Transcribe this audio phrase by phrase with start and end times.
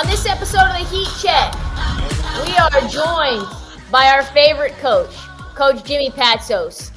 [0.00, 0.06] On.
[0.06, 1.54] This episode of the Heat Check,
[2.46, 3.46] we are joined
[3.90, 5.14] by our favorite coach,
[5.54, 6.90] Coach Jimmy Patsos,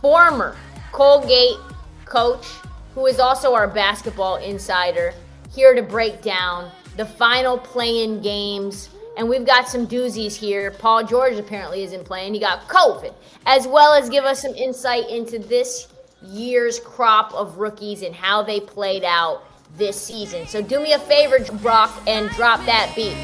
[0.00, 0.56] former
[0.92, 1.58] Colgate
[2.04, 2.46] coach,
[2.94, 5.12] who is also our basketball insider,
[5.54, 8.88] here to break down the final play-in games.
[9.18, 10.70] And we've got some doozies here.
[10.70, 12.34] Paul George apparently isn't playing.
[12.34, 13.14] He got COVID,
[13.46, 15.88] as well as give us some insight into this
[16.22, 19.45] year's crop of rookies and how they played out
[19.76, 20.46] this season.
[20.46, 23.16] So do me a favor, Brock, and drop that beat.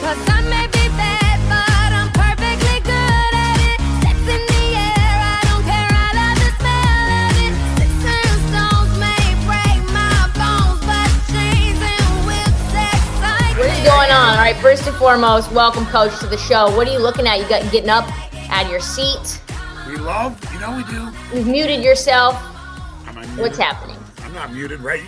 [0.00, 3.78] Cause I may be bad, but I'm perfectly good at it.
[4.04, 7.54] Sex in the air, I don't care, I love the smell of it.
[7.80, 14.10] Six and stones may break my bones, but chains and whips excite What is going
[14.12, 14.36] on?
[14.36, 16.74] All right, first and foremost, welcome, Coach, to the show.
[16.76, 17.40] What are you looking at?
[17.40, 18.08] You got getting up
[18.50, 19.40] out of your seat.
[19.88, 21.12] We love, you know we do.
[21.36, 22.36] You've muted yourself.
[23.06, 23.38] Am I muted?
[23.38, 23.96] What's happening?
[24.22, 25.02] I'm not muted, right?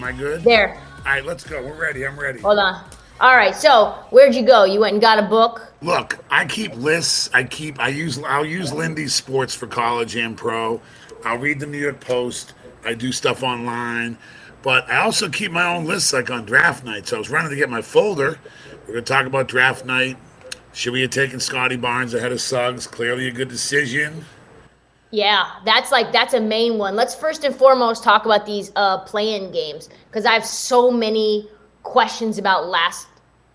[0.00, 0.42] Am I good?
[0.42, 0.80] There.
[1.04, 1.62] All right, let's go.
[1.62, 2.06] We're ready.
[2.06, 2.40] I'm ready.
[2.40, 2.82] Hold on.
[3.20, 4.64] All right, so where'd you go?
[4.64, 5.74] You went and got a book?
[5.82, 7.28] Look, I keep lists.
[7.34, 7.78] I keep.
[7.78, 8.18] I use.
[8.24, 10.80] I'll use Lindy's Sports for college and pro.
[11.22, 12.54] I'll read the New York Post.
[12.82, 14.16] I do stuff online,
[14.62, 17.06] but I also keep my own lists, like on draft night.
[17.06, 18.38] So I was running to get my folder.
[18.86, 20.16] We're gonna talk about draft night.
[20.72, 22.86] Should we have taken Scottie Barnes ahead of Suggs?
[22.86, 24.24] Clearly a good decision.
[25.10, 26.94] Yeah, that's like that's a main one.
[26.94, 31.48] Let's first and foremost talk about these uh play-in games because I have so many
[31.82, 33.08] questions about last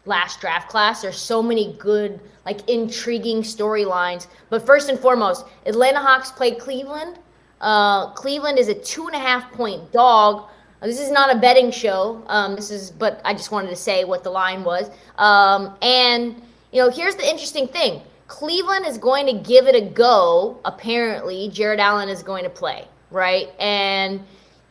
[0.05, 1.01] last draft class.
[1.01, 4.27] There's so many good, like intriguing storylines.
[4.49, 7.19] But first and foremost, Atlanta Hawks play Cleveland.
[7.61, 10.49] Uh, Cleveland is a two and a half point dog.
[10.81, 12.23] This is not a betting show.
[12.27, 14.91] Um, this is, but I just wanted to say what the line was.
[15.17, 16.41] Um, and
[16.71, 20.59] you know, here's the interesting thing: Cleveland is going to give it a go.
[20.65, 23.49] Apparently, Jarrett Allen is going to play, right?
[23.59, 24.21] And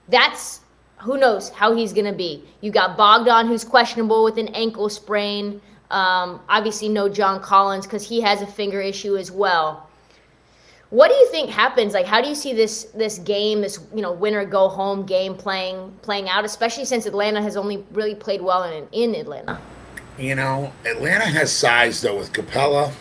[0.08, 0.60] that's
[0.98, 2.42] who knows how he's going to be.
[2.60, 5.60] You got Bogdan, who's questionable with an ankle sprain.
[5.90, 9.88] Um, obviously, no John Collins because he has a finger issue as well.
[10.90, 11.92] What do you think happens?
[11.92, 15.34] Like, how do you see this this game, this you know winner go home game
[15.34, 16.44] playing playing out?
[16.44, 19.60] Especially since Atlanta has only really played well in in Atlanta.
[20.18, 22.92] You know, Atlanta has size though with Capela.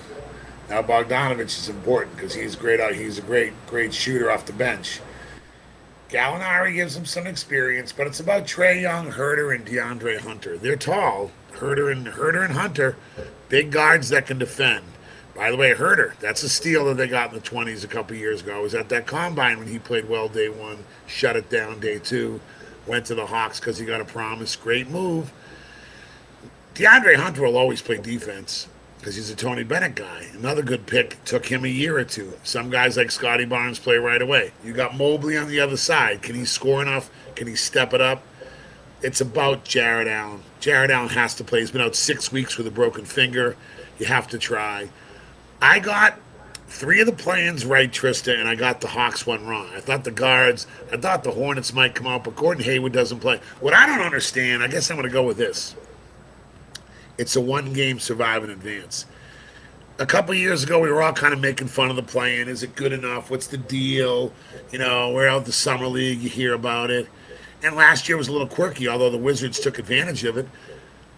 [0.73, 2.79] Now Bogdanovich is important because he's great.
[2.95, 5.01] He's a great, great shooter off the bench.
[6.09, 10.57] Gallinari gives him some experience, but it's about Trae Young, Huerter, and DeAndre Hunter.
[10.57, 12.95] They're tall, Huerter and Huerter and Hunter,
[13.50, 14.83] big guards that can defend.
[15.35, 18.17] By the way, Huerter, that's a steal that they got in the 20s a couple
[18.17, 18.63] years ago.
[18.63, 22.41] Was at that combine when he played well day one, shut it down day two,
[22.88, 24.56] went to the Hawks because he got a promise.
[24.56, 25.31] Great move.
[26.73, 28.69] DeAndre Hunter will always play defense
[29.03, 30.27] because he's a Tony Bennett guy.
[30.33, 32.31] Another good pick took him a year or two.
[32.43, 34.53] Some guys like Scottie Barnes play right away.
[34.63, 36.21] You got Mobley on the other side.
[36.21, 37.11] Can he score enough?
[37.35, 38.23] Can he step it up?
[39.01, 40.41] It's about Jarrett Allen.
[40.61, 41.59] Jarrett Allen has to play.
[41.59, 43.57] He's been out six weeks with a broken finger.
[43.99, 44.87] You have to try.
[45.61, 46.17] I got
[46.69, 49.67] three of the plans right, Trista, and I got the Hawks one wrong.
[49.75, 53.19] I thought the guards, I thought the Hornets might come out, but Gordon Hayward doesn't
[53.19, 53.41] play.
[53.59, 55.75] What I don't understand, I guess I'm going to go with this.
[57.18, 59.06] It's a one game survive in advance.
[60.00, 62.48] A couple years ago, we were all kind of making fun of the plan.
[62.48, 63.30] Is it good enough?
[63.30, 64.33] What's the deal?
[64.71, 66.21] You know, we're out the summer league.
[66.21, 67.07] You hear about it.
[67.62, 70.48] And last year was a little quirky, although the Wizards took advantage of it.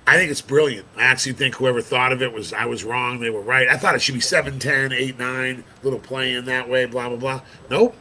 [0.05, 0.85] I think it's brilliant.
[0.95, 3.19] I actually think whoever thought of it was I was wrong.
[3.19, 3.67] They were right.
[3.67, 7.07] I thought it should be 7 10, 8 9, little play in that way, blah,
[7.07, 7.41] blah, blah.
[7.69, 7.95] Nope.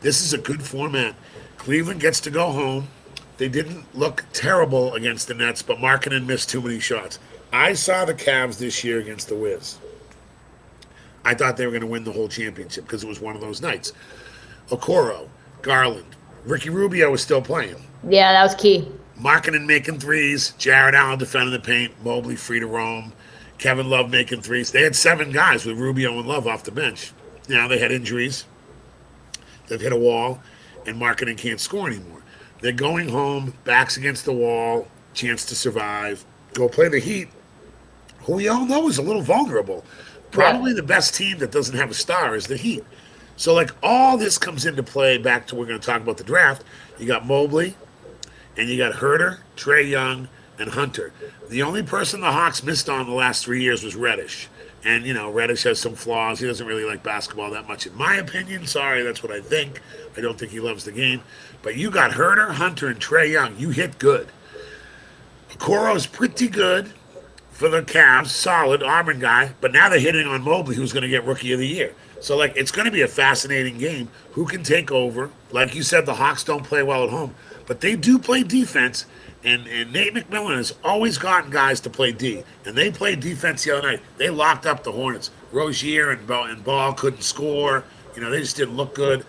[0.00, 1.14] This is a good format.
[1.58, 2.88] Cleveland gets to go home.
[3.44, 7.18] They didn't look terrible against the Nets, but Markkanen missed too many shots.
[7.52, 9.76] I saw the Cavs this year against the Wiz.
[11.26, 13.42] I thought they were going to win the whole championship because it was one of
[13.42, 13.92] those nights.
[14.70, 15.28] Okoro,
[15.60, 17.76] Garland, Ricky Rubio was still playing.
[18.08, 18.90] Yeah, that was key.
[19.20, 23.12] Markkanen making threes, Jarrett Allen defending the paint, Mobley free to roam,
[23.58, 24.72] Kevin Love making threes.
[24.72, 27.12] They had seven guys with Rubio and Love off the bench.
[27.46, 28.46] Now they had injuries.
[29.66, 30.40] They've hit a wall,
[30.86, 32.22] and Markkanen can't score anymore.
[32.64, 36.24] They're going home, backs against the wall, chance to survive.
[36.54, 37.28] Go play the Heat,
[38.20, 39.84] who we all know is a little vulnerable.
[40.30, 42.82] Probably the best team that doesn't have a star is the Heat.
[43.36, 46.24] So, like, all this comes into play back to we're going to talk about the
[46.24, 46.64] draft.
[46.98, 47.76] You got Mobley,
[48.56, 51.12] and you got Huerter, Trae Young, and Hunter.
[51.50, 54.48] The only person the Hawks missed on the last three years was Reddish.
[54.84, 56.40] And, you know, Reddish has some flaws.
[56.40, 58.66] He doesn't really like basketball that much, in my opinion.
[58.66, 59.80] Sorry, that's what I think.
[60.16, 61.22] I don't think he loves the game.
[61.62, 63.56] But you got Huerter, Hunter, and Trae Young.
[63.56, 64.28] You hit good.
[65.50, 66.92] Okoro's pretty good
[67.50, 71.08] for the Cavs, solid Auburn guy, but now they're hitting on Mobley, who's going to
[71.08, 71.94] get Rookie of the Year.
[72.20, 74.08] So, like, it's going to be a fascinating game.
[74.32, 75.30] Who can take over?
[75.52, 77.34] Like you said, the Hawks don't play well at home,
[77.66, 79.06] but they do play defense.
[79.44, 83.64] And, and Nate McMillan has always gotten guys to play D, and they played defense
[83.64, 84.00] the other night.
[84.16, 85.30] They locked up the Hornets.
[85.52, 87.84] Rozier and Ball, and Ball couldn't score.
[88.14, 89.26] You know, they just didn't look good,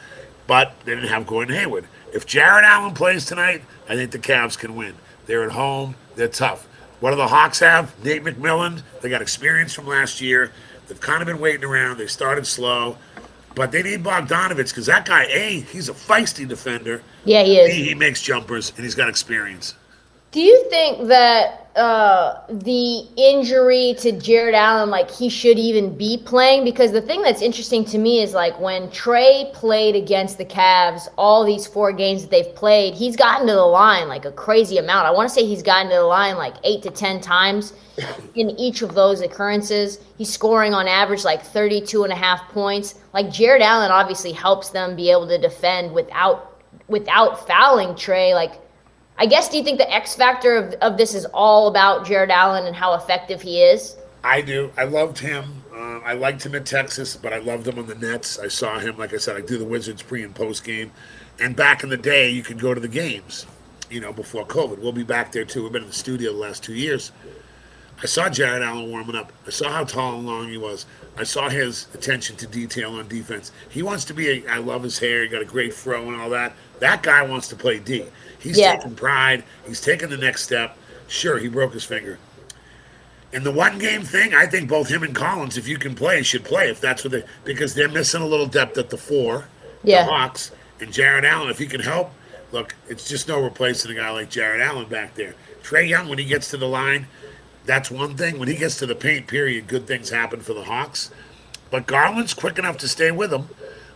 [0.47, 1.87] but they didn't have Gordon Hayward.
[2.13, 4.95] If Jarrett Allen plays tonight, I think the Cavs can win.
[5.25, 5.95] They're at home.
[6.15, 6.65] They're tough.
[7.01, 7.93] What do the Hawks have?
[8.05, 8.83] Nate McMillan.
[9.01, 10.51] They got experience from last year.
[10.87, 11.97] They've kind of been waiting around.
[11.97, 12.97] They started slow,
[13.53, 17.01] but they need Bogdanovich because that guy, A, he's a feisty defender.
[17.25, 17.75] Yeah, he is.
[17.75, 19.75] B, he makes jumpers and he's got experience.
[20.35, 26.17] Do you think that uh, the injury to Jarrett Allen, like he should even be
[26.17, 26.65] playing?
[26.65, 31.07] Because the thing that's interesting to me is like when Trae played against the Cavs,
[31.17, 34.77] all these four games that they've played, he's gotten to the line like a crazy
[34.77, 35.07] amount.
[35.07, 37.71] I want to say he's gotten to the line like eight to 10 times
[38.35, 39.99] in each of those occurrences.
[40.17, 42.95] He's scoring on average like 32 and a half points.
[43.13, 48.33] Like Jarrett Allen obviously helps them be able to defend without without fouling Trae.
[48.33, 48.64] Like
[49.17, 52.29] I guess do you think the X factor of, of this is all about Jarrett
[52.29, 53.95] Allen and how effective he is?
[54.23, 54.71] I do.
[54.75, 55.63] I loved him.
[55.73, 58.39] Uh, I liked him at Texas, but I loved him on the Nets.
[58.39, 60.91] I saw him, like I said, I do the Wizards pre and post game.
[61.39, 63.45] And back in the day, you could go to the games,
[63.89, 64.79] you know, before COVID.
[64.79, 65.63] We'll be back there too.
[65.63, 67.11] We've been in the studio the last two years.
[68.01, 69.31] I saw Jarrett Allen warming up.
[69.47, 70.85] I saw how tall and long he was.
[71.17, 73.51] I saw his attention to detail on defense.
[73.69, 75.23] He wants to be a, I love his hair.
[75.23, 76.53] He got a great fro and all that.
[76.79, 78.05] That guy wants to play D.
[78.39, 78.75] He's Yeah.
[78.75, 79.43] taking pride.
[79.67, 80.77] He's taking the next step.
[81.07, 82.17] Sure, he broke his finger.
[83.33, 86.23] And the one game thing, I think both him and Collins, if you can play,
[86.23, 89.45] should play if that's what they because they're missing a little depth at the four.
[89.83, 90.05] Yeah.
[90.05, 92.11] The Hawks and Jarrett Allen, if he can help,
[92.51, 95.35] look, it's just no replacing a guy like Jarrett Allen back there.
[95.63, 97.07] Trae Young, when he gets to the line,
[97.65, 98.39] that's one thing.
[98.39, 101.11] When he gets to the paint, period, good things happen for the Hawks.
[101.71, 103.49] But Garland's quick enough to stay with him.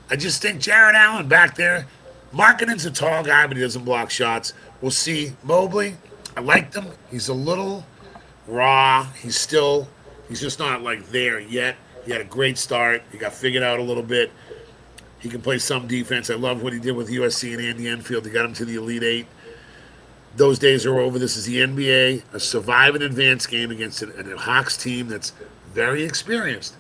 [0.10, 1.86] I just think Jarrett Allen back there,
[2.34, 4.54] Markkanen's a tall guy, but he doesn't block shots.
[4.82, 5.34] We'll see.
[5.44, 5.96] Mobley,
[6.38, 6.88] I liked him.
[7.10, 7.86] He's a little
[8.48, 9.06] raw.
[9.22, 9.88] He's still,
[10.28, 11.76] he's just not like there yet.
[12.06, 13.04] He had a great start.
[13.12, 14.32] He got figured out a little bit.
[15.20, 16.30] He can play some defense.
[16.30, 18.26] I love what he did with USC and Andy Enfield.
[18.26, 19.28] He got him to the Elite Eight.
[20.36, 21.20] Those days are over.
[21.20, 25.34] This is the NBA, a survive and advance game against an, a Hawks team that's
[25.74, 26.76] very experienced.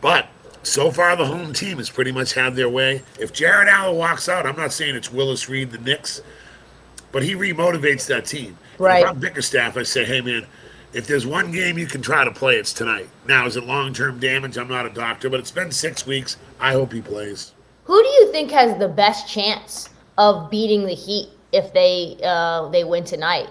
[0.00, 0.28] But
[0.62, 3.02] so far, the home team has pretty much had their way.
[3.18, 6.20] If Jarrett Allen walks out, I'm not saying it's Willis Reed, the Knicks,
[7.12, 8.58] but he remotivates that team.
[8.78, 9.02] Right.
[9.02, 10.46] If I'm Bickerstaff, I say, hey, man,
[10.92, 13.08] if there's one game you can try to play, it's tonight.
[13.26, 14.56] Now, is it long term damage?
[14.56, 16.36] I'm not a doctor, but it's been six weeks.
[16.60, 17.52] I hope he plays.
[17.84, 22.68] Who do you think has the best chance of beating the Heat if they uh,
[22.68, 23.48] they win tonight?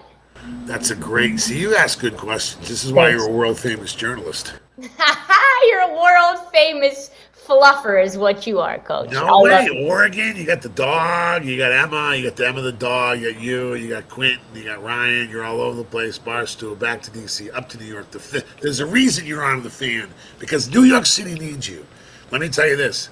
[0.66, 1.40] That's a great.
[1.40, 2.68] See, you ask good questions.
[2.68, 3.22] This is why Thanks.
[3.22, 4.54] you're a world famous journalist.
[5.68, 9.10] You're a world famous fluffer, is what you are, Coach.
[9.10, 9.50] No I'll way.
[9.50, 13.20] let- Oregon, you got the dog, you got Emma, you got the Emma the dog,
[13.20, 15.28] you got you, you got Quentin, you got Ryan.
[15.30, 16.18] You're all over the place.
[16.18, 18.10] Barstool, back to DC, up to New York.
[18.10, 20.08] The There's a reason you're on the fan
[20.38, 21.84] because New York City needs you.
[22.30, 23.08] Let me tell you this.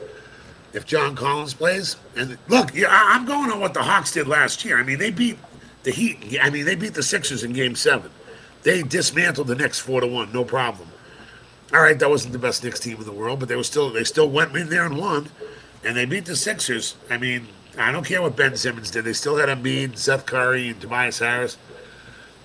[0.73, 4.79] If John Collins plays, and look, I'm going on what the Hawks did last year.
[4.79, 5.39] I mean, they beat
[5.85, 6.39] the Heat.
[6.43, 8.11] I mean, they beat the Sixers in Game Seven.
[8.63, 10.89] They dismantled the Knicks four to one, no problem.
[11.73, 13.91] All right, that wasn't the best Knicks team in the world, but they were still
[13.91, 15.29] they still went in there and won,
[15.85, 16.95] and they beat the Sixers.
[17.11, 20.69] I mean, I don't care what Ben Simmons did; they still had Embiid, Seth Curry,
[20.69, 21.59] and Tobias Harris.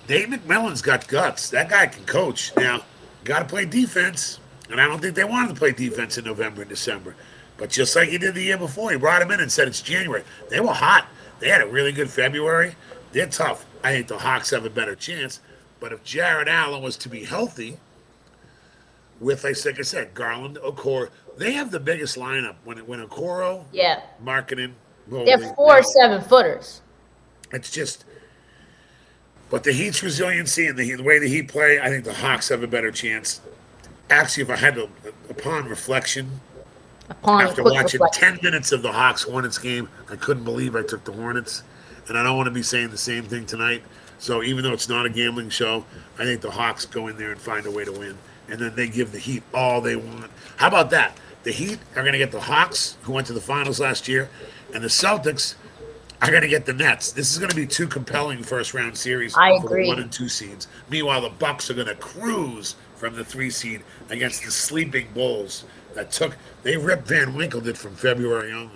[0.08, 1.50] Dave McMillan's got guts.
[1.50, 2.52] That guy can coach.
[2.56, 2.82] Now,
[3.22, 6.62] got to play defense, and I don't think they wanted to play defense in November
[6.62, 7.14] and December.
[7.56, 9.80] But just like he did the year before, he brought him in and said it's
[9.80, 10.24] January.
[10.50, 11.06] They were hot.
[11.38, 12.74] They had a really good February.
[13.12, 13.64] They're tough.
[13.84, 15.40] I think the Hawks have a better chance.
[15.78, 17.78] But if Jarrett Allen was to be healthy,
[19.22, 23.64] with, like like I said, Garland, Okor, They have the biggest lineup when when Okoro,
[23.72, 24.00] Yeah.
[24.20, 24.74] marketing.
[25.08, 26.80] They're four now, seven footers.
[27.52, 28.04] It's just,
[29.50, 32.48] but the Heat's resiliency and the, the way the Heat play, I think the Hawks
[32.48, 33.40] have a better chance.
[34.10, 34.88] Actually, if I had to,
[35.28, 36.40] upon reflection,
[37.10, 38.36] Upon after watching reflection.
[38.36, 41.62] 10 minutes of the Hawks Hornets game, I couldn't believe I took the Hornets.
[42.08, 43.82] And I don't want to be saying the same thing tonight.
[44.18, 45.84] So even though it's not a gambling show,
[46.18, 48.16] I think the Hawks go in there and find a way to win.
[48.48, 50.30] And then they give the Heat all they want.
[50.56, 51.16] How about that?
[51.44, 54.28] The Heat are going to get the Hawks, who went to the finals last year,
[54.74, 55.54] and the Celtics
[56.20, 57.10] are going to get the Nets.
[57.12, 59.82] This is going to be two compelling first round series I for agree.
[59.84, 60.68] the one and two seeds.
[60.88, 65.64] Meanwhile, the Bucks are going to cruise from the three seed against the sleeping Bulls
[65.94, 68.70] that took they ripped Van Winkle did from February on.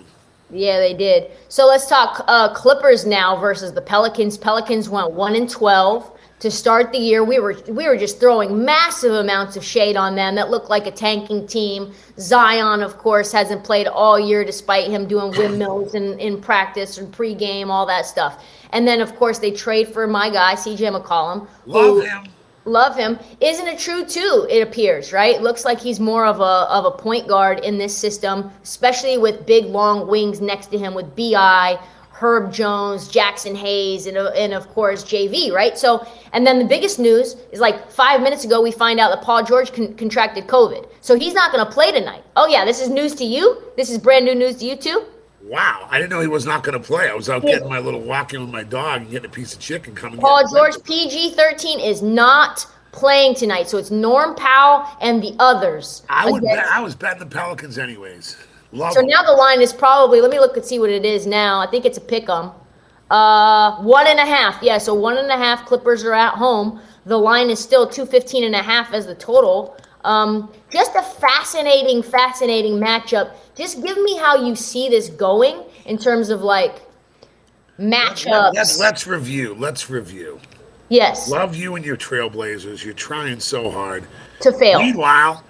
[0.50, 1.30] Yeah, they did.
[1.48, 4.36] So let's talk uh, Clippers now versus the Pelicans.
[4.36, 7.24] Pelicans went one and twelve to start the year.
[7.24, 10.34] We were we were just throwing massive amounts of shade on them.
[10.34, 11.92] That looked like a tanking team.
[12.18, 17.12] Zion, of course, hasn't played all year despite him doing windmills in, in practice and
[17.12, 18.44] pregame, all that stuff.
[18.70, 21.48] And then, of course, they trade for my guy, CJ McCollum.
[21.64, 22.24] Love him.
[22.66, 23.18] love him.
[23.40, 24.46] Isn't it true too?
[24.50, 25.40] It appears right.
[25.40, 29.46] Looks like he's more of a of a point guard in this system, especially with
[29.46, 31.78] big long wings next to him with Bi,
[32.18, 35.52] Herb Jones, Jaxson Hayes, and uh, and of course JV.
[35.52, 35.76] Right.
[35.76, 39.22] So and then the biggest news is like five minutes ago we find out that
[39.22, 42.22] Paul George con- contracted COVID, so he's not going to play tonight.
[42.34, 43.62] Oh yeah, this is news to you.
[43.76, 45.04] This is brand new news to you too.
[45.42, 47.08] Wow, I didn't know he was not going to play.
[47.08, 49.60] I was out getting my little walking with my dog and getting a piece of
[49.60, 50.18] chicken coming.
[50.18, 56.02] Paul George PG thirteen is not playing tonight, so it's Norm Powell and the others.
[56.08, 56.42] I would.
[56.42, 58.38] Bet, I was betting the Pelicans anyways.
[58.72, 59.08] Love So them.
[59.08, 61.60] now the line is probably, let me look and see what it is now.
[61.60, 62.50] I think it's a pick 'em.
[63.10, 64.60] Uh, one and a half.
[64.62, 66.80] Yeah, so one and a half Clippers are at home.
[67.04, 69.76] The line is still 215 and a half as the total.
[70.04, 73.30] Um, just a fascinating, fascinating matchup.
[73.54, 76.82] Just give me how you see this going in terms of like
[77.78, 78.54] matchups.
[78.54, 79.54] Let's let's review.
[79.58, 80.40] Let's review.
[80.88, 82.84] yes, Love you and your Trailblazers.
[82.84, 84.04] You're trying so hard.
[84.40, 84.78] to fail.
[84.80, 85.42] Meanwhile,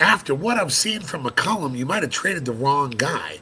[0.00, 3.38] after what I've seen from McCollum, you might have traded the wrong guy.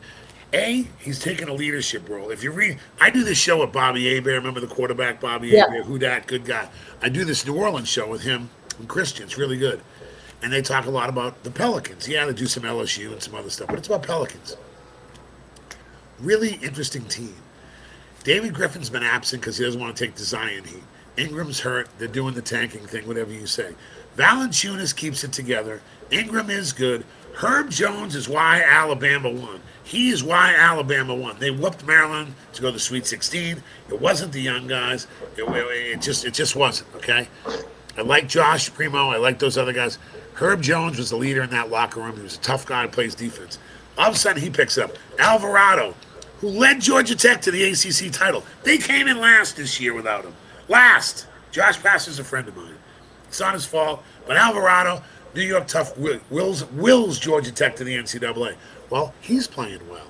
[0.53, 2.31] A, he's taking a leadership role.
[2.31, 4.35] If you read, I do this show with Bobby Hebert.
[4.35, 5.69] Remember the quarterback, Bobby Yeah.
[5.69, 5.87] Hebert?
[5.87, 6.27] Who dat?
[6.27, 6.69] Good guy.
[7.03, 8.49] I do this New Orleans show with him
[8.79, 9.25] and Christian.
[9.27, 9.81] It's really good.
[10.43, 12.09] And they talk a lot about the Pelicans.
[12.09, 14.57] Yeah, they do some LSU and some other stuff, but it's about Pelicans.
[16.19, 17.35] Really interesting team.
[18.25, 20.83] David Griffin's been absent because he doesn't want to take the Zion heat.
[21.17, 21.89] Ingram's hurt.
[21.99, 23.75] They're doing the tanking thing, whatever you say.
[24.19, 25.81] Valanciunas keeps it together.
[26.11, 27.05] Ingram is good.
[27.35, 29.61] Herb Jones is why Alabama won.
[29.85, 31.37] He is why Alabama won.
[31.39, 33.63] They whooped Maryland to go to the Sweet 16.
[33.91, 35.07] It wasn't the young guys.
[35.37, 36.93] It, it- just it just wasn't.
[36.97, 37.29] Okay.
[37.97, 39.11] I like Josh Primo.
[39.11, 39.99] I like those other guys.
[40.35, 42.17] Herb Jones was the leader in that locker room.
[42.17, 43.59] He was a tough guy who plays defense.
[43.97, 45.95] All of a sudden, he picks up Alvarado,
[46.41, 48.45] who led Georgia Tech to the ACC title.
[48.65, 50.35] They came in last this year without him.
[50.69, 51.27] Last.
[51.51, 52.75] Josh Pass is a friend of mine.
[53.29, 55.03] It's not his fault, but Alvarado,
[55.35, 58.57] New York tough, wi- wills wills Georgia Tech to the NCAA.
[58.91, 60.07] Well, he's playing well.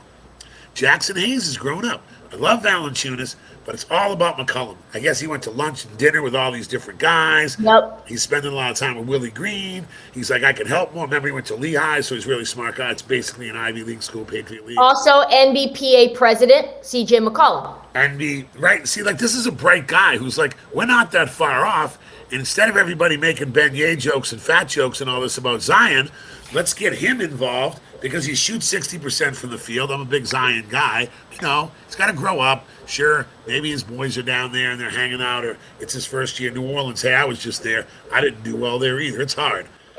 [0.75, 2.03] Jaxson Hayes has grown up.
[2.33, 3.35] I love Valanciunas,
[3.65, 4.77] but it's all about McCollum.
[4.95, 7.57] I guess he went to lunch and dinner with all these different guys.
[7.59, 8.07] Yep.
[8.07, 9.87] He's spending a lot of time with Willie Green.
[10.13, 11.07] He's like, I can help more.
[11.07, 12.91] Remember, he went to Lehigh, so he's a really smart guy.
[12.91, 14.79] It's basically an Ivy League school, Patriot League.
[14.79, 17.75] Also, NBPA president CJ McCollum.
[17.95, 18.87] and be right.
[18.87, 21.99] See, like this is a bright guy who's like, we're not that far off.
[22.31, 26.11] Instead of everybody making Ben beignet jokes and fat jokes and all this about Zion,
[26.53, 29.91] let's get him involved because he shoots 60% from the field.
[29.91, 31.09] I'm a big Zion guy.
[31.33, 32.67] You know, he's got to grow up.
[32.87, 36.39] Sure, maybe his boys are down there and they're hanging out, or it's his first
[36.39, 37.03] year in New Orleans.
[37.03, 37.87] Hey, I was just there.
[38.13, 39.21] I didn't do well there either.
[39.21, 39.67] It's hard.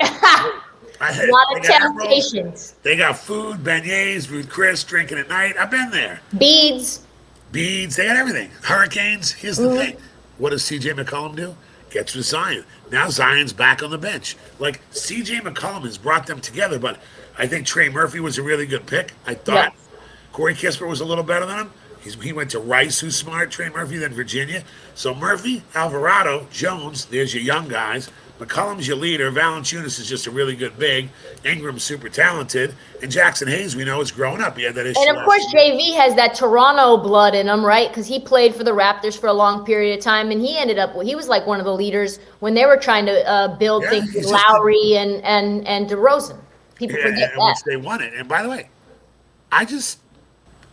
[1.00, 2.30] Had, A lot of they got egg rolls.
[2.32, 2.74] temptations.
[2.82, 5.56] They got food, beignets, Ruth Chris drinking at night.
[5.58, 7.06] I've been there Beads.
[7.52, 8.50] beads, they got everything.
[8.62, 9.32] Hurricanes.
[9.32, 9.78] Here's the mm-hmm.
[9.78, 9.96] thing.
[10.36, 11.56] What does CJ McCollum do?
[11.90, 12.64] Gets with Zion.
[12.90, 14.36] Now Zion's back on the bench.
[14.58, 16.98] Like CJ McCollum has brought them together, but
[17.36, 19.12] I think Trey Murphy was a really good pick.
[19.26, 19.88] I thought Yes.
[20.32, 21.72] Corey Kispert was a little better than him.
[22.00, 24.62] He's, he went to Rice, who's smart, Trey Murphy, then Virginia.
[24.94, 28.08] So Murphy, Alvarado, Jones, there's your young guys.
[28.40, 29.30] McCollum's your leader.
[29.30, 31.10] Valanciunas is just a really good big.
[31.44, 32.74] Ingram's super talented.
[33.02, 34.56] And Jaxson Hayes, we know, is growing up.
[34.56, 34.98] He had that issue.
[34.98, 35.62] And of course, year.
[35.74, 37.88] JV has that Toronto blood in him, right?
[37.88, 40.78] Because he played for the Raptors for a long period of time, and he ended
[40.78, 41.00] up.
[41.02, 43.90] He was like one of the leaders when they were trying to uh, build Yeah,
[43.90, 46.38] things with just a- Lowry and and and DeRozan.
[46.74, 47.46] People Yeah, forget and that.
[47.46, 48.14] which they won it.
[48.14, 48.68] And by the way,
[49.52, 49.99] I just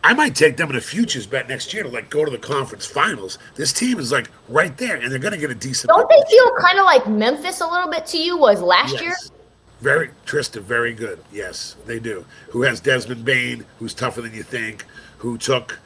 [0.08, 2.38] I might take them in a futures bet next year to like go to the
[2.38, 3.38] conference finals.
[3.56, 5.90] This team is like right there, and they're going to get a decent.
[5.90, 9.14] Don't they feel kind of like Memphis a little bit to you was last year?
[9.82, 11.22] Very Trista, very good.
[11.30, 12.24] Yes, they do.
[12.48, 14.86] Who has Desmond Bane, who's tougher than you think,
[15.18, 15.78] who took,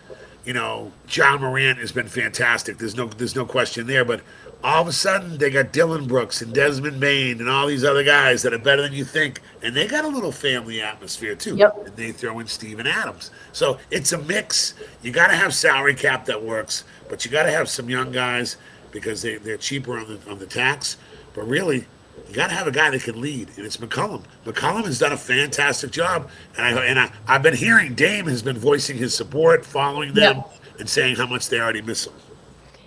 [0.44, 2.78] you know, John Morant has been fantastic.
[2.78, 4.04] There's no there's no question there.
[4.04, 4.20] But
[4.64, 8.04] all of a sudden they got Dillon Brooks and Desmond Bane and all these other
[8.04, 9.40] guys that are better than you think.
[9.62, 11.56] And they got a little family atmosphere too.
[11.56, 11.86] Yep.
[11.86, 13.30] And they throw in Steven Adams.
[13.52, 14.74] So it's a mix.
[15.02, 18.56] You gotta have salary cap that works, but you gotta have some young guys
[18.90, 20.96] because they, they're cheaper on the on the tax.
[21.34, 21.86] But really,
[22.28, 24.22] you got to have a guy that can lead, and it's McCollum.
[24.44, 26.28] McCollum has done a fantastic job,
[26.58, 30.36] and I and I, I've been hearing Dame has been voicing his support, following them,
[30.36, 30.42] Yeah.
[30.78, 32.12] and saying how much they already miss him.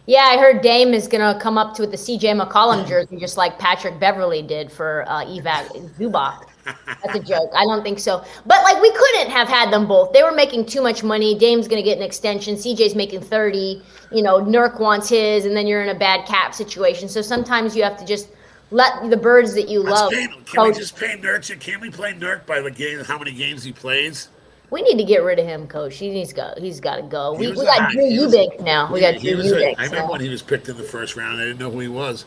[0.07, 3.37] Yeah, I heard Dame is gonna come up to with the CJ McCollum jersey, just
[3.37, 6.47] like Patrick Beverley did for uh, Evac Zubac.
[6.85, 7.51] That's a joke.
[7.55, 8.23] I don't think so.
[8.45, 10.13] But like, we couldn't have had them both.
[10.13, 11.37] They were making too much money.
[11.37, 12.55] Dame's gonna get an extension.
[12.55, 13.81] CJ's making thirty.
[14.11, 17.09] You know, Nurk wants his, and then you're in a bad cap situation.
[17.09, 18.29] So sometimes you have to just
[18.71, 20.11] let the birds that you Let's love.
[20.11, 20.73] pay, can coach.
[20.75, 21.59] we just pay Nurk?
[21.59, 22.99] Can we play Nurk by the game?
[22.99, 24.29] How many games he plays?
[24.71, 25.97] We need to get rid of him, coach.
[25.97, 26.53] He needs to go.
[26.57, 27.33] He's got to go.
[27.33, 28.91] We, we got Drew he Eubank now.
[28.91, 29.75] We got Drew was Eubank.
[29.77, 31.39] I remember when he was picked in the first round.
[31.39, 32.25] I didn't know who he was.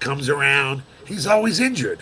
[0.00, 2.00] Comes around, he's always injured.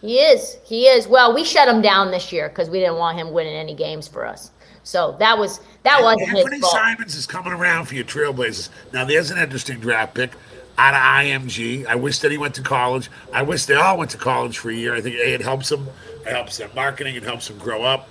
[0.00, 0.56] He is.
[0.64, 1.06] He is.
[1.06, 4.08] Well, we shut him down this year because we didn't want him winning any games
[4.08, 4.50] for us.
[4.82, 6.72] So that was that wasn't Anthony his fault.
[6.72, 8.70] Simons is coming around for your Trailblazers.
[8.92, 10.32] Now, there's an interesting draft pick
[10.78, 11.86] out of IMG.
[11.86, 13.10] I wish that he went to college.
[13.32, 14.94] I wish they all went to college for a year.
[14.94, 15.88] I think it helps them.
[16.26, 17.16] It helps their marketing.
[17.16, 18.08] It helps them grow up.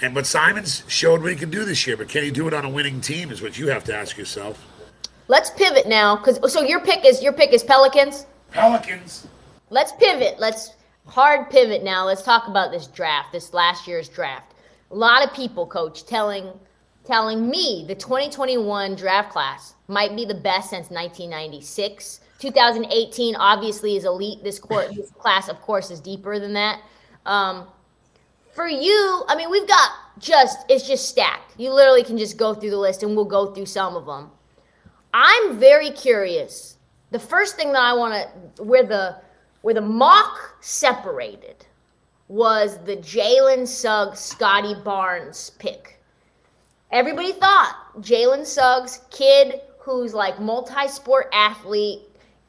[0.00, 1.96] And but Simons showed what he can do this year.
[1.96, 3.30] But can he do it on a winning team?
[3.30, 4.64] Is what you have to ask yourself.
[5.26, 8.26] Let's pivot now because so your pick is your pick is Pelicans.
[8.50, 9.26] Pelicans.
[9.70, 10.38] Let's pivot.
[10.38, 10.72] Let's
[11.06, 12.06] hard pivot now.
[12.06, 14.54] Let's talk about this draft, this last year's draft.
[14.90, 16.50] A lot of people, coach, telling
[17.04, 22.20] telling me the 2021 draft class might be the best since 1996.
[22.38, 24.44] 2018 obviously is elite.
[24.44, 26.80] This court, this class, of course, is deeper than that.
[27.26, 27.66] Um,
[28.58, 31.54] for you, I mean, we've got just it's just stacked.
[31.58, 34.32] You literally can just go through the list, and we'll go through some of them.
[35.14, 36.76] I'm very curious.
[37.12, 38.14] The first thing that I want
[38.56, 39.18] to where the
[39.62, 41.66] where the mock separated
[42.26, 46.02] was the Jalen Suggs Scottie Barnes pick.
[46.90, 52.00] Everybody thought Jalen Suggs, kid who's like multi-sport athlete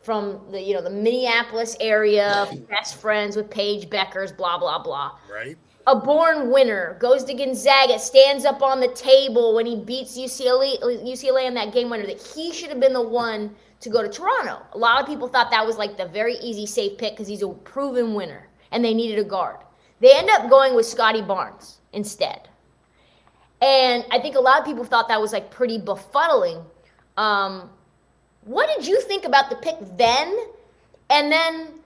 [0.01, 5.11] from the you know the Minneapolis area, best friends with Paige Bueckers, blah blah blah
[5.31, 5.55] Right.
[5.87, 10.79] A born winner, goes to Gonzaga, stands up on the table when he beats UCLA,
[10.81, 14.09] UCLA in that game winner, that he should have been the one to go to
[14.09, 14.61] Toronto.
[14.73, 17.41] A lot of people thought that was like the very easy, safe pick because he's
[17.41, 19.57] a proven winner and they needed a guard.
[19.99, 22.47] They end up going with Scottie Barnes instead.
[23.61, 26.63] And I think a lot of people thought that was like pretty befuddling.
[27.17, 27.69] Um,
[28.41, 30.37] what did you think about the pick then?
[31.09, 31.78] And then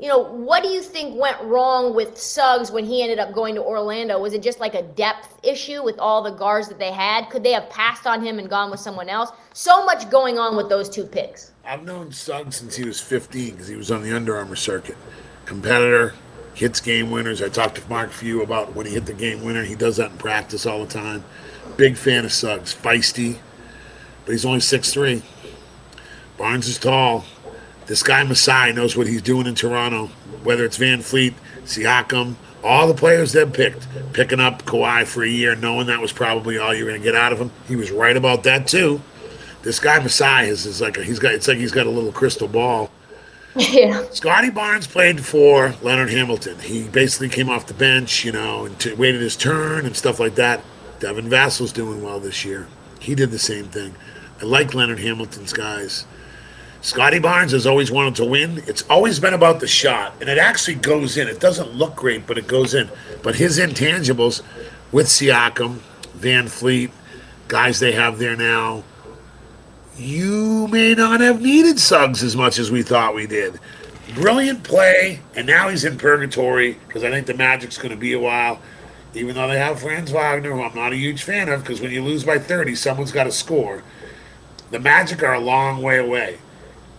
[0.00, 3.56] you know, what do you think went wrong with Suggs when he ended up going
[3.56, 4.20] to Orlando?
[4.20, 7.28] Was it just like a depth issue with all the guards that they had?
[7.30, 9.30] Could they have passed on him and gone with someone else?
[9.54, 11.50] So much going on with those two picks.
[11.64, 14.96] I've known Suggs since he was 15 because he was on the Under Armour circuit.
[15.46, 16.14] Competitor,
[16.54, 17.42] hits game winners.
[17.42, 19.64] I talked to Mark Few about when he hit the game winner.
[19.64, 21.24] He does that in practice all the time.
[21.76, 22.72] Big fan of Suggs.
[22.72, 23.38] Feisty,
[24.24, 25.22] but he's only 6'3.
[26.36, 27.24] Barnes is tall.
[27.88, 30.06] This guy Masai knows what he's doing in Toronto.
[30.44, 35.56] Whether it's VanVleet, Siakam, all the players they've picked, picking up Kawhi for a year,
[35.56, 37.50] knowing that was probably all you're going to get out of him.
[37.66, 39.00] He was right about that too.
[39.62, 42.12] This guy Masai is, is like a, he's got it's like he's got a little
[42.12, 42.90] crystal ball.
[43.56, 44.04] yeah.
[44.10, 46.58] Scottie Barnes played for Leonard Hamilton.
[46.58, 50.20] He basically came off the bench, you know, and t- waited his turn and stuff
[50.20, 50.62] like that.
[51.00, 52.68] Devin Vassell's doing well this year.
[53.00, 53.94] He did the same thing.
[54.40, 56.06] I like Leonard Hamilton's guys.
[56.80, 58.62] Scottie Barnes has always wanted to win.
[58.66, 61.26] It's always been about the shot, and it actually goes in.
[61.26, 62.88] It doesn't look great, but it goes in.
[63.22, 64.42] But his intangibles
[64.92, 65.80] with Siakam,
[66.16, 66.90] VanVleet,
[67.48, 68.84] guys they have there now,
[69.96, 73.58] you may not have needed Suggs as much as we thought we did.
[74.14, 78.12] Brilliant play, and now he's in purgatory because I think the Magic's going to be
[78.12, 78.60] a while.
[79.14, 81.90] Even though they have Franz Wagner, who I'm not a huge fan of, because when
[81.90, 83.82] you lose by 30, someone's got to score.
[84.70, 86.38] The Magic are a long way away.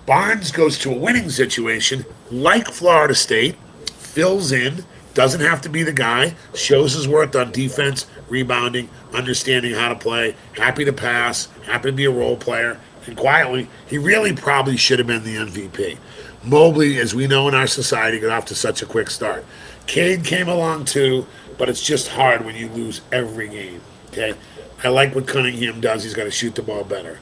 [0.09, 5.83] Barnes goes to a winning situation like Florida State, fills in, doesn't have to be
[5.83, 11.47] the guy, shows his worth on defense, rebounding, understanding how to play, happy to pass,
[11.67, 15.35] happy to be a role player, and quietly, he really probably should have been the
[15.35, 15.99] MVP.
[16.43, 19.45] Mobley, as we know in our society, got off to such a quick start.
[19.85, 21.27] Cade came along too,
[21.59, 23.81] but it's just hard when you lose every game.
[24.07, 24.33] Okay,
[24.83, 26.03] I like what Cunningham does.
[26.03, 27.19] He's got to shoot the ball better.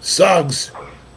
[0.00, 0.72] Suggs,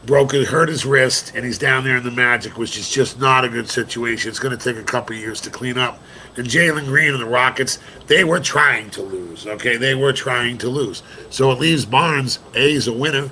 [0.06, 3.20] broke it, hurt his wrist, and he's down there in the Magic, which is just
[3.20, 4.30] not a good situation.
[4.30, 6.00] It's going to take a couple years to clean up.
[6.38, 9.46] And Jalen Green and the Rockets, they were trying to lose.
[9.46, 11.04] Okay, they were trying to lose.
[11.30, 12.40] So it leaves Barnes.
[12.56, 13.30] A is a winner.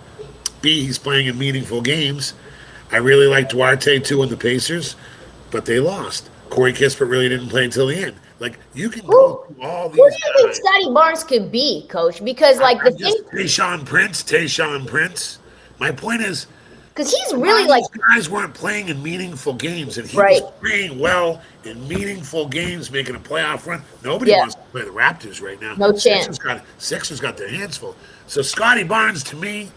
[0.62, 2.34] B he's playing in meaningful games.
[2.92, 4.96] I really like Duarte too in the Pacers,
[5.52, 6.30] but they lost.
[6.50, 8.16] Corey Kispert really didn't play until the end.
[8.40, 10.56] Like you can go through all these Who do you think.
[10.56, 12.24] Scottie Barnes could be, Coach?
[12.24, 15.40] Because like the I'm thing, Tayshaun Prince, Tayshaun Prince.
[15.80, 16.48] My point is,
[17.00, 17.84] because he's really like
[18.14, 20.42] guys weren't playing in meaningful games, and he Right.
[20.42, 23.82] was playing well in meaningful games, making a playoff run.
[24.04, 24.40] Nobody Yeah.
[24.40, 25.76] wants to play the Raptors right now.
[25.76, 26.26] No chance.
[26.26, 26.40] Sixers.
[26.40, 27.96] Got, Sixers got their hands full.
[28.28, 29.72] So Scottie Barnes, to me,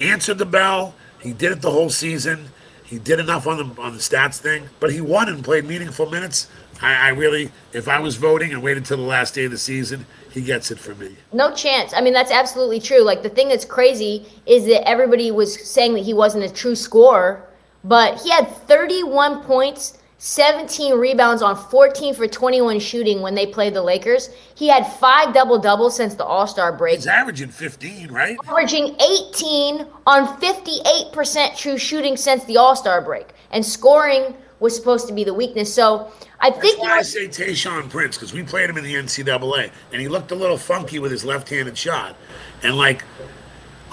[0.00, 0.94] answered the bell.
[1.18, 2.50] He did it the whole season.
[2.84, 6.08] He did enough on the on the stats thing, but he won and played meaningful
[6.08, 6.46] minutes.
[6.80, 9.58] I, I really, if I was voting and waited till the last day of the
[9.58, 11.16] season, he gets it for me.
[11.32, 11.92] No chance.
[11.94, 13.02] I mean, that's absolutely true.
[13.02, 16.74] Like the thing that's crazy is that everybody was saying that he wasn't a true
[16.74, 17.48] scorer,
[17.84, 23.74] but he had 31 points, 17 rebounds on 14 for 21 shooting when they played
[23.74, 24.30] the Lakers.
[24.54, 28.36] He had five double doubles since the All Star break, He's averaging 15, right?
[28.46, 35.08] averaging 18 on 58% true shooting since the All Star break, and scoring was supposed
[35.08, 35.74] to be the weakness.
[35.74, 36.12] So
[36.42, 38.94] I That's think you why I say Tayshaun Prince because we played him in the
[38.94, 42.16] NCAA and he looked a little funky with his left-handed shot,
[42.62, 43.04] and like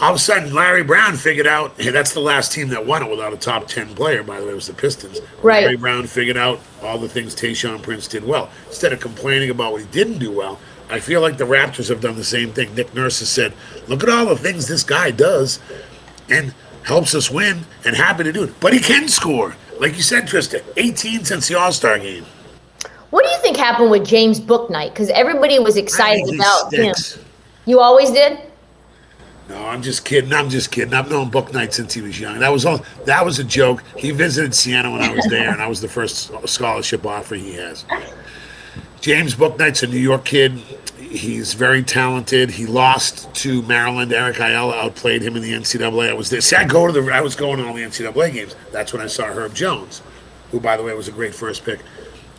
[0.02, 3.04] all of a sudden Larry Brown figured out hey that's the last team that won
[3.04, 4.24] it without a top ten player.
[4.24, 5.20] By the way, it was the Pistons.
[5.42, 5.64] Right.
[5.64, 9.72] Larry Brown figured out all the things Tayshaun Prince did well instead of complaining about
[9.74, 10.60] what he didn't do well.
[10.90, 12.74] I feel like the Raptors have done the same thing.
[12.74, 13.54] Nick Nurse has said,
[13.88, 15.60] "Look at all the things this guy does."
[16.30, 18.60] and helps us win and happy to do it.
[18.60, 19.56] But he can score.
[19.80, 22.26] Like you said, Trista, 18 since the All Star game.
[23.10, 24.90] What do you think happened with James Bouknight?
[24.90, 26.94] Because everybody was excited about him.
[27.66, 28.40] You always did.
[29.50, 30.32] No, I'm just kidding.
[30.32, 30.94] I'm just kidding.
[30.94, 32.38] I've known Bouknight since he was young.
[32.40, 32.86] That was all.
[33.06, 33.84] That was a joke.
[33.98, 37.54] He visited Siena when I was there, and I was the first scholarship offer he
[37.54, 37.84] has.
[39.02, 40.58] James Book Bouknight's a New York kid.
[40.98, 42.52] He's very talented.
[42.52, 44.14] He lost to Maryland.
[44.14, 46.10] Eric Ayala outplayed him in the NCAA.
[46.10, 46.42] I was there.
[46.42, 47.12] See, I go to the.
[47.12, 48.56] I was going to all the NCAA games.
[48.72, 50.04] That's when I saw Herb Jones,
[50.52, 51.80] who, by the way, was a great first pick,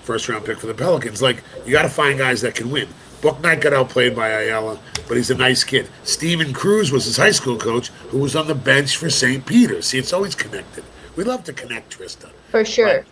[0.02, 1.22] first round pick for the Pelicans.
[1.22, 2.88] Like you got to find guys that can win.
[3.22, 5.88] Buck Bouknight got outplayed by Ayala, but he's a nice kid.
[6.04, 9.44] Steven Cruz was his high school coach, who was on the bench for St.
[9.44, 9.82] Peter.
[9.82, 10.84] See, it's always connected.
[11.16, 12.30] We love to connect, Trista.
[12.50, 12.86] For sure.
[12.86, 13.04] Right.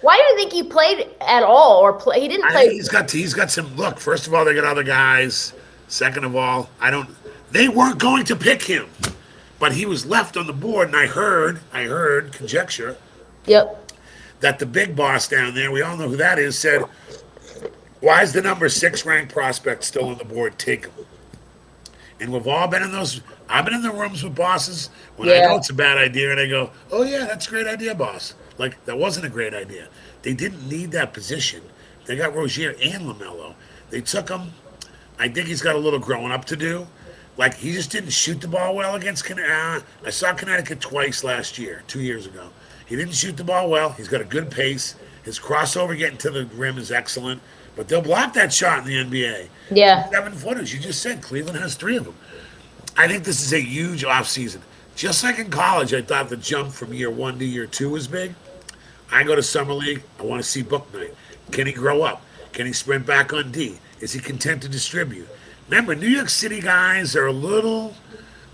[0.00, 2.20] Why do you think he played at all, or play?
[2.20, 2.60] He didn't I play.
[2.68, 3.98] think he's got he's got some look.
[4.00, 5.52] First of all, they got other guys.
[5.88, 7.10] Second of all, I don't.
[7.50, 8.88] They weren't going to pick him,
[9.58, 12.96] but he was left on the board, and I heard, I heard conjecture
[13.46, 13.81] Yep.
[14.42, 16.82] That the big boss down there, we all know who that is, said,
[18.00, 20.58] "Why is the number six ranked prospect still on the board?
[20.58, 20.92] Take him."
[22.20, 23.22] And we've all been in those.
[23.48, 26.40] I've been in the rooms with bosses when I know it's a bad idea, and
[26.40, 29.88] I go, "Oh yeah, that's a great idea, boss." Like that wasn't a great idea.
[30.22, 31.62] They didn't need that position.
[32.04, 33.54] They got Rozier and Lamelo.
[33.90, 34.52] They took him.
[35.18, 36.86] I think he's got a little growing up to do.
[37.36, 39.84] Like he just didn't shoot the ball well against Connecticut.
[39.84, 42.48] Uh, I saw Connecticut twice last year, two years ago.
[42.92, 43.92] He didn't shoot the ball well.
[43.92, 44.96] He's got a good pace.
[45.22, 47.40] His crossover getting to the rim is excellent,
[47.74, 49.48] but they'll block that shot in the NBA.
[49.70, 50.10] Yeah.
[50.10, 50.74] Seven footers.
[50.74, 52.14] You just said Cleveland has three of them.
[52.94, 54.60] I think this is a huge offseason.
[54.94, 58.06] Just like in college, I thought the jump from year one to year two was
[58.08, 58.34] big.
[59.10, 60.02] I go to summer league.
[60.20, 61.14] I want to see Bouknight.
[61.50, 62.20] Can he grow up?
[62.52, 63.78] Can he sprint back on D?
[64.00, 65.30] Is he content to distribute?
[65.70, 67.94] Remember, New York City guys are a little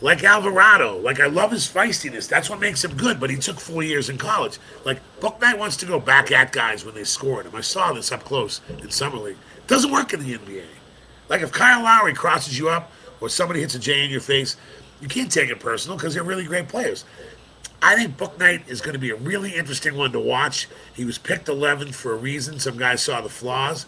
[0.00, 0.98] like Alvarado.
[0.98, 2.28] Like I love his feistiness.
[2.28, 3.18] That's what makes him good.
[3.20, 4.58] But he took four years in college.
[4.84, 7.54] Like Bouknight wants to go back at guys when they score him.
[7.54, 9.36] I saw this up close in summer league.
[9.56, 10.66] It doesn't work in the NBA.
[11.28, 14.56] Like if Kyle Lowry crosses you up or somebody hits a J in your face,
[15.00, 17.04] you can't take it personal because they're really great players.
[17.80, 20.66] I think Bouknight is going to be a really interesting one to watch.
[20.94, 22.58] He was picked 11th for a reason.
[22.58, 23.86] Some guys saw the flaws.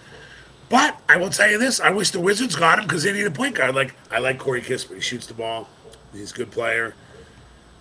[0.69, 3.27] But I will tell you this: I wish the Wizards got him because they need
[3.27, 3.75] a point guard.
[3.75, 5.69] Like I like Corey Kispert; he shoots the ball.
[6.13, 6.95] He's a good player.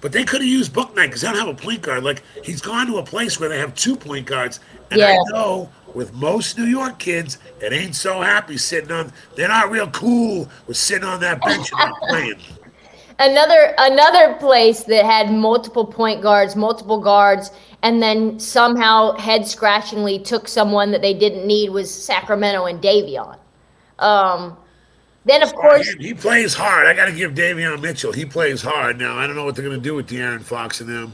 [0.02, 2.04] But they could have used Bouknight because they don't have a point guard.
[2.04, 4.60] Like he's gone to a place where they have two point guards,
[4.92, 9.12] and I know with most New York kids, it ain't so happy sitting on.
[9.36, 12.40] They're not real cool with sitting on that bench and playing.
[13.22, 20.20] Another another place that had multiple point guards, multiple guards, and then somehow head scratchingly
[20.20, 23.38] took someone that they didn't need was Sacramento and Davion.
[24.00, 24.56] Um,
[25.30, 26.88] then of course, he, he plays hard.
[26.88, 28.12] I got to give Davion Mitchell.
[28.12, 28.98] He plays hard.
[28.98, 31.14] Now I don't know what they're going to do with De'Aaron Fox and them.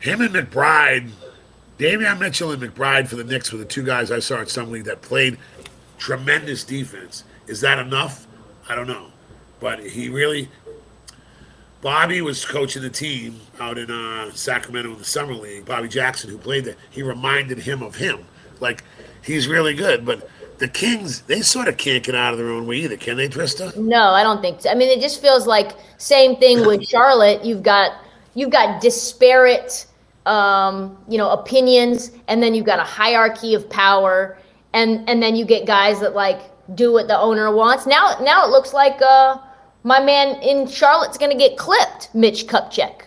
[0.00, 1.10] Him and McBride,
[1.78, 4.70] Davion Mitchell and McBride for the Knicks were the two guys I saw at some
[4.70, 5.38] league that played
[5.98, 7.24] tremendous defense.
[7.46, 8.26] Is that enough?
[8.68, 9.08] I don't know,
[9.60, 10.48] but he really.
[11.80, 15.66] Bobby was coaching the team out in uh, Sacramento in the summer league.
[15.66, 18.24] Bobby Jackson, who played there, he reminded him of him.
[18.60, 18.82] Like
[19.22, 20.30] he's really good, but
[20.64, 23.28] the Kings they sort of can't get out of their own way either, can they,
[23.28, 23.76] Trista?
[23.76, 24.70] No, I don't think so.
[24.70, 27.44] I mean, it just feels like same thing with Charlotte.
[27.44, 27.92] You've got
[28.34, 29.86] you've got disparate,
[30.24, 34.38] um, you know, opinions, and then you've got a hierarchy of power,
[34.72, 36.40] and and then you get guys that like
[36.74, 37.86] do what the owner wants.
[37.86, 39.36] Now, now it looks like uh,
[39.82, 43.03] my man in Charlotte's going to get clipped, Mitch Kupchak.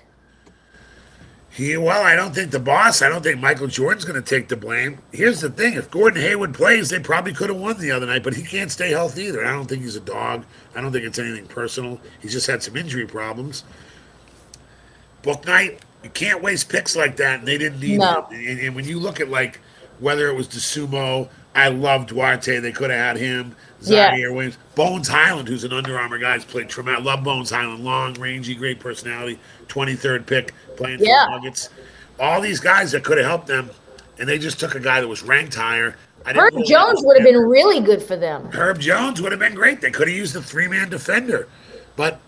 [1.57, 4.47] He, well, I don't think the boss, I don't think Michael Jordan's going to take
[4.47, 4.99] the blame.
[5.11, 8.21] Here's the thing if Gordon Hayward plays, they probably could have won the other night,
[8.21, 9.43] but he can't stay healthy either.
[9.43, 10.45] I don't think he's a dog.
[10.75, 11.99] I don't think it's anything personal.
[12.21, 13.63] He's just had some injury problems.
[15.23, 18.27] Bouknight, you can't waste picks like that, and they didn't need No.
[18.29, 18.39] them.
[18.39, 19.59] And, and when you look at like
[19.99, 22.59] whether it was Dosunmu, I love Duarte.
[22.59, 23.55] They could have had him.
[23.81, 24.15] Yeah.
[24.15, 27.03] Zaire Williams, Bones Hyland, who's an Under Armour guy, has played tremendous.
[27.03, 29.39] Love Bones Hyland, long, rangy, great personality.
[29.67, 31.25] Twenty third pick, playing for Yeah.
[31.29, 31.69] the Nuggets.
[32.19, 33.69] All these guys that could have helped them,
[34.17, 35.95] and they just took a guy that was ranked higher.
[36.25, 38.49] Herb Jones would have been really good for them.
[38.51, 39.79] Herb Jones would have been great.
[39.81, 41.47] They could have used a three man defender.
[41.95, 42.19] But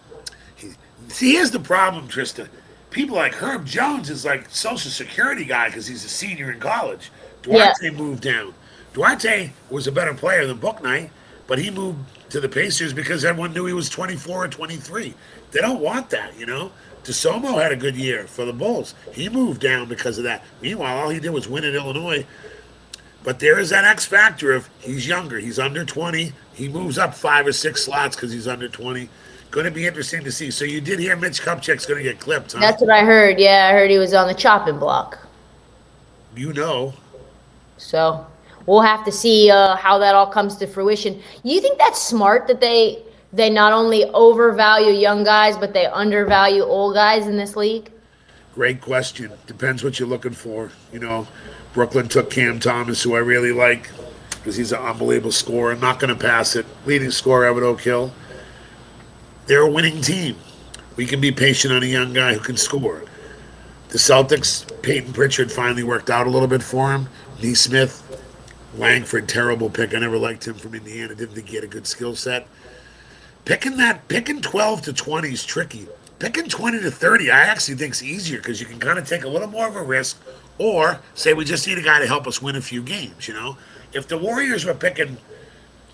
[0.55, 0.75] he-
[1.09, 2.47] see, here's the problem, Trista.
[2.91, 7.11] People like Herb Jones is like social security guy because he's a senior in college.
[7.43, 8.53] Duarte moved down.
[8.93, 11.09] Duarte was a better player than Bouknight,
[11.47, 11.99] but he moved
[12.31, 15.13] to the Pacers because everyone knew he was 24 or 23.
[15.51, 16.71] They don't want that, you know.
[17.03, 18.95] Dosunmu had a good year for the Bulls.
[19.13, 20.43] He moved down because of that.
[20.61, 22.25] Meanwhile, all he did was win at Illinois.
[23.23, 25.39] But there is that X factor of he's younger.
[25.39, 26.33] He's under 20.
[26.53, 29.09] He moves up five or six slots because he's under 20.
[29.51, 30.51] Going to be interesting to see.
[30.51, 32.59] So you did hear Mitch Kupchak's going to get clipped, huh?
[32.59, 33.39] That's what I heard.
[33.39, 35.19] Yeah, I heard he was on the chopping block.
[36.35, 36.93] you know.
[37.77, 38.25] So
[38.65, 41.21] we'll have to see uh, how that all comes to fruition.
[41.43, 46.63] You think that's smart that they they not only overvalue young guys but they undervalue
[46.63, 47.91] old guys in this league?
[48.55, 49.31] Great question.
[49.47, 50.71] Depends what you're looking for.
[50.91, 51.27] You know,
[51.73, 53.89] Brooklyn took Cam Thomas, who I really like
[54.39, 55.71] because he's an unbelievable scorer.
[55.71, 56.65] I'm Not going to pass it.
[56.85, 58.13] Leading scorer, Everett O'Kill.
[59.45, 60.37] They're a winning team.
[60.95, 63.03] We can be patient on a young guy who can score.
[63.89, 67.09] The Celtics, Payton Pritchard finally worked out a little bit for him.
[67.41, 68.05] Lee Smith,
[68.75, 69.95] Langford, terrible pick.
[69.95, 71.15] I never liked him from Indiana.
[71.15, 72.47] Didn't think he had a good skill set.
[73.49, 75.87] Picking that, picking 12 to 20 is tricky.
[76.19, 79.23] Picking 20 to 30, I actually think is easier because you can kind of take
[79.23, 80.21] a little more of a risk
[80.59, 83.33] or say we just need a guy to help us win a few games, you
[83.33, 83.57] know?
[83.91, 85.17] If the Warriors were picking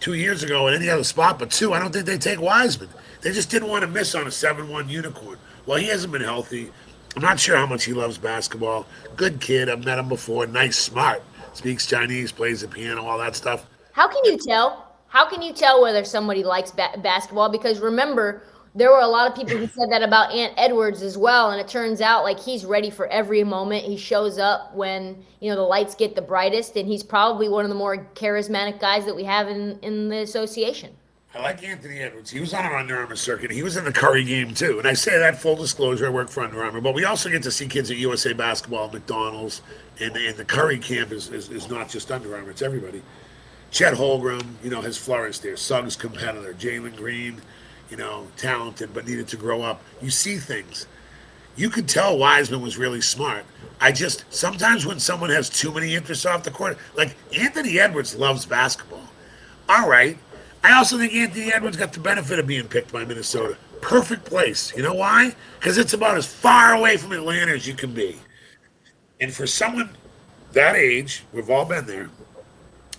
[0.01, 2.89] two years ago in any other spot but two, I don't think they take Wiseman.
[3.21, 5.37] They just didn't want to miss on a 7 1 unicorn.
[5.65, 6.71] Well, he hasn't been healthy.
[7.15, 8.85] I'm not sure how much he loves basketball.
[9.15, 9.69] Good kid.
[9.69, 10.45] I've met him before.
[10.45, 11.23] Nice, smart.
[11.53, 13.65] Speaks Chinese, plays the piano, all that stuff.
[13.93, 14.84] How can you tell?
[15.15, 17.47] How can you tell whether somebody likes ba- basketball?
[17.47, 18.43] Because remember,
[18.75, 21.61] there were a lot of people who said that about Ant Edwards as well, and
[21.61, 23.85] it turns out like he's ready for every moment.
[23.85, 27.63] He shows up when you know the lights get the brightest, and he's probably one
[27.63, 30.91] of the more charismatic guys that we have in in the association.
[31.33, 32.29] I like Anthony Edwards.
[32.29, 33.51] He was on our Under Armour circuit.
[33.51, 34.79] He was in the Curry game too.
[34.79, 37.41] And I say that full disclosure, I work for Under Armour, but we also get
[37.43, 39.61] to see kids at USA Basketball, McDonald's,
[40.01, 43.01] and, and the Curry camp is, is, is not just Under Armour; it's everybody.
[43.75, 45.57] Chet Holmgren, you know, has flourished there.
[45.57, 46.53] Suggs competitor.
[46.53, 47.41] Jalen Green,
[47.89, 49.81] you know, talented but needed to grow up.
[50.01, 50.87] You see things.
[51.57, 53.43] You could tell Wiseman was really smart.
[53.81, 58.15] I just sometimes when someone has too many interests off the court, like Anthony Edwards
[58.15, 59.09] loves basketball.
[59.67, 60.17] All right.
[60.63, 63.57] I also think Anthony Edwards got the benefit of being picked by Minnesota.
[63.81, 64.73] Perfect place.
[64.73, 65.35] You know why?
[65.59, 68.19] Because it's about as far away from Atlanta as you can be.
[69.19, 69.89] And for someone
[70.53, 72.09] that age, we've all been there.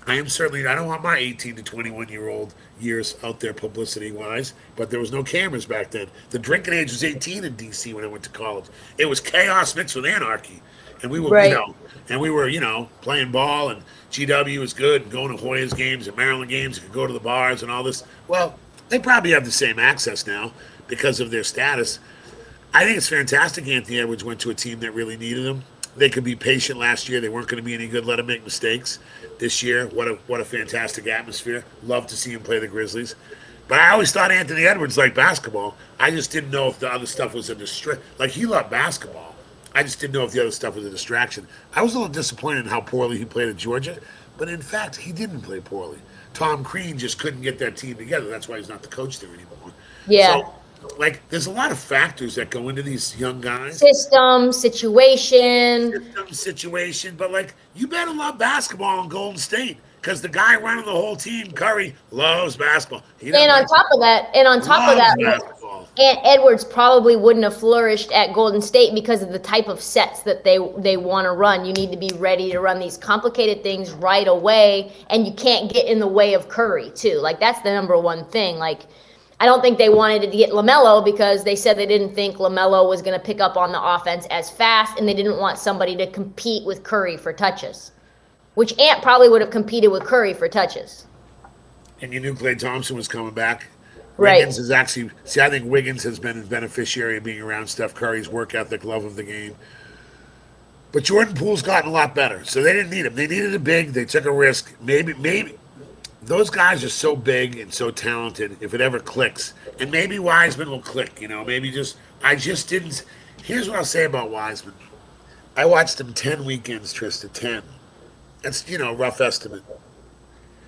[0.09, 3.53] I am certainly, I don't want my 18 to 21 year old years out there
[3.53, 6.07] publicity wise, but there was no cameras back then.
[6.31, 8.67] The drinking age was 18 in DC when I went to college.
[8.99, 10.63] It was chaos mixed with anarchy.
[11.03, 11.51] And we were, Right.
[11.51, 11.75] you know,
[12.09, 15.77] and we were, you know, playing ball and GW was good and going to Hoyas
[15.77, 16.77] games and Maryland games.
[16.77, 18.05] You could go to the bars and all this.
[18.29, 20.53] Well, they probably have the same access now
[20.87, 21.99] because of their status.
[22.73, 25.65] I think it's fantastic Anthony Edwards went to a team that really needed him.
[25.97, 27.21] They could be patient last year.
[27.21, 28.05] They weren't going to be any good.
[28.05, 28.99] Let him make mistakes.
[29.39, 31.65] This year, what a what a fantastic atmosphere.
[31.83, 33.15] Love to see him play the Grizzlies.
[33.69, 35.77] But I always thought Anthony Edwards liked basketball.
[35.99, 38.03] I just didn't know if the other stuff was a distraction.
[38.19, 39.35] Like he loved basketball.
[39.75, 41.47] I just didn't know if the other stuff was a distraction.
[41.75, 43.99] I was a little disappointed in how poorly he played at Georgia,
[44.39, 45.99] but in fact, he didn't play poorly.
[46.33, 48.29] Tom Crean just couldn't get that team together.
[48.29, 49.73] That's why he's not the coach there anymore.
[50.07, 50.41] Yeah.
[50.41, 50.55] So,
[50.99, 53.79] like, there's a lot of factors that go into these young guys.
[53.79, 55.93] System, situation.
[55.93, 60.85] System situation, but like, you better love basketball in Golden State because the guy running
[60.85, 63.03] the whole team, Curry, loves basketball.
[63.21, 65.89] And on like- top of that, and on top of that, basketball.
[65.99, 70.23] Ant Edwards probably wouldn't have flourished at Golden State because of the type of sets
[70.23, 71.65] that they they want to run.
[71.65, 75.73] You need to be ready to run these complicated things right away, and you can't
[75.73, 77.19] get in the way of Curry too.
[77.19, 78.59] Like that's the number one thing.
[78.59, 78.83] Like
[79.39, 82.89] I don't think they wanted to get LaMelo because they said they didn't think LaMelo
[82.89, 85.95] was going to pick up on the offense as fast, and they didn't want somebody
[85.97, 87.93] to compete with Curry for touches,
[88.55, 91.07] which Ant probably would have competed with Curry for touches.
[92.01, 93.67] And you knew Klay Thompson was coming back.
[94.17, 94.39] Right.
[94.39, 95.43] Wiggins is actually see.
[95.43, 99.05] I think Wiggins has been a beneficiary of being around Steph Curry's work ethic, love
[99.05, 99.55] of the game.
[100.93, 103.15] But Jordan Poole's gotten a lot better, so they didn't need him.
[103.15, 103.89] They needed a big.
[103.93, 104.75] They took a risk.
[104.81, 105.59] Maybe, maybe
[106.27, 108.57] those guys are so big and so talented.
[108.61, 111.21] If it ever clicks, and maybe Wiseman will click.
[111.21, 113.05] You know, maybe just I just didn't.
[113.43, 114.75] Here's what I'll say about Wiseman.
[115.57, 117.33] I watched him ten weekends, Trista.
[117.33, 117.63] Ten.
[118.43, 119.63] That's you know a rough estimate.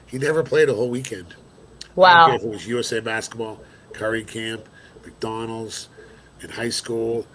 [0.06, 1.34] He never played a whole weekend.
[1.94, 2.32] Wow.
[2.34, 3.60] if it was USA basketball,
[3.92, 4.68] Curry camp,
[5.04, 5.88] McDonald's,
[6.40, 7.26] in high school,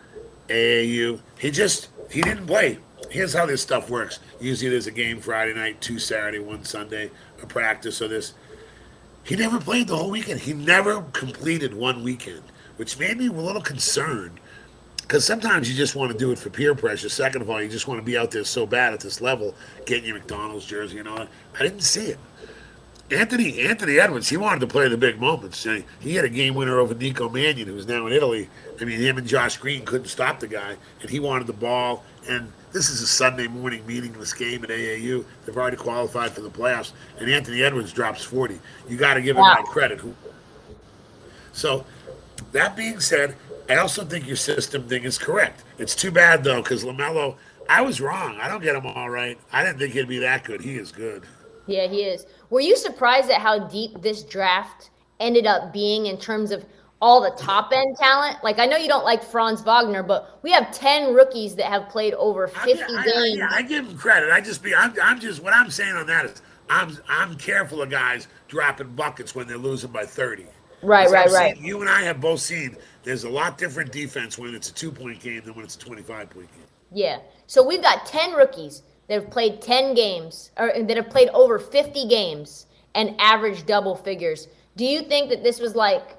[0.47, 1.19] AAU.
[1.37, 2.79] He just he didn't play.
[3.09, 4.19] Here's how this stuff works.
[4.39, 7.11] Usually there's a game Friday night, two Saturday, one Sunday,
[7.43, 8.33] a practice or this.
[9.23, 10.41] He never played the whole weekend.
[10.41, 12.43] He never completed one weekend,
[12.77, 14.39] which made me a little concerned.
[15.01, 17.09] Because sometimes you just want to do it for peer pressure.
[17.09, 19.53] Second of all, you just want to be out there so bad at this level,
[19.85, 21.29] getting your McDonald's jersey and all that.
[21.59, 22.19] I didn't see it.
[23.11, 25.67] Anthony Anthony Edwards, he wanted to play the big moments.
[25.99, 28.49] He had a game winner over Nico Mannion, who's now in Italy.
[28.81, 32.03] I mean, him and Josh Green couldn't stop the guy, and he wanted the ball.
[32.27, 35.23] And this is a Sunday morning meaningless game at AAU.
[35.45, 38.59] They've already qualified for the playoffs, and Anthony Edwards drops 40.
[38.89, 39.55] You got to give him Wow.
[39.55, 40.01] that credit.
[41.53, 41.85] So,
[42.51, 43.35] that being said,
[43.69, 45.63] I also think your system thing is correct.
[45.77, 47.35] It's too bad though, because LaMelo,
[47.69, 48.37] I was wrong.
[48.41, 49.37] I don't get him all right.
[49.51, 50.61] I didn't think he'd be that good.
[50.61, 51.23] He is good.
[51.67, 52.25] Yeah, he is.
[52.49, 56.65] Were you surprised at how deep this draft ended up being in terms of
[57.03, 58.37] all the top end talent?
[58.45, 61.89] Like, I know you don't like Franz Wagner, but we have 10 rookies that have
[61.89, 63.37] played over 50 I, I, games.
[63.37, 64.31] yeah, I give him credit.
[64.31, 67.81] I just be I'm, I'm just what I'm saying on that is I'm I'm careful
[67.81, 70.45] of guys dropping buckets when they're losing by 30.
[70.81, 71.57] Right, right, I've right.
[71.57, 74.73] seen- you and I have both seen there's a lot different defense when it's a
[74.73, 76.63] two point game than when it's a 25 point game.
[76.93, 77.19] Yeah.
[77.47, 81.59] So we've got 10 rookies that have played 10 games or that have played over
[81.59, 84.47] 50 games and averaged double figures.
[84.77, 86.15] Do you think that this was like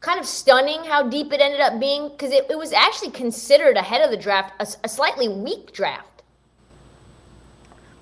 [0.00, 2.08] kind of stunning how deep it ended up being?
[2.08, 6.22] Because it, it was actually considered ahead of the draft a, a slightly weak draft.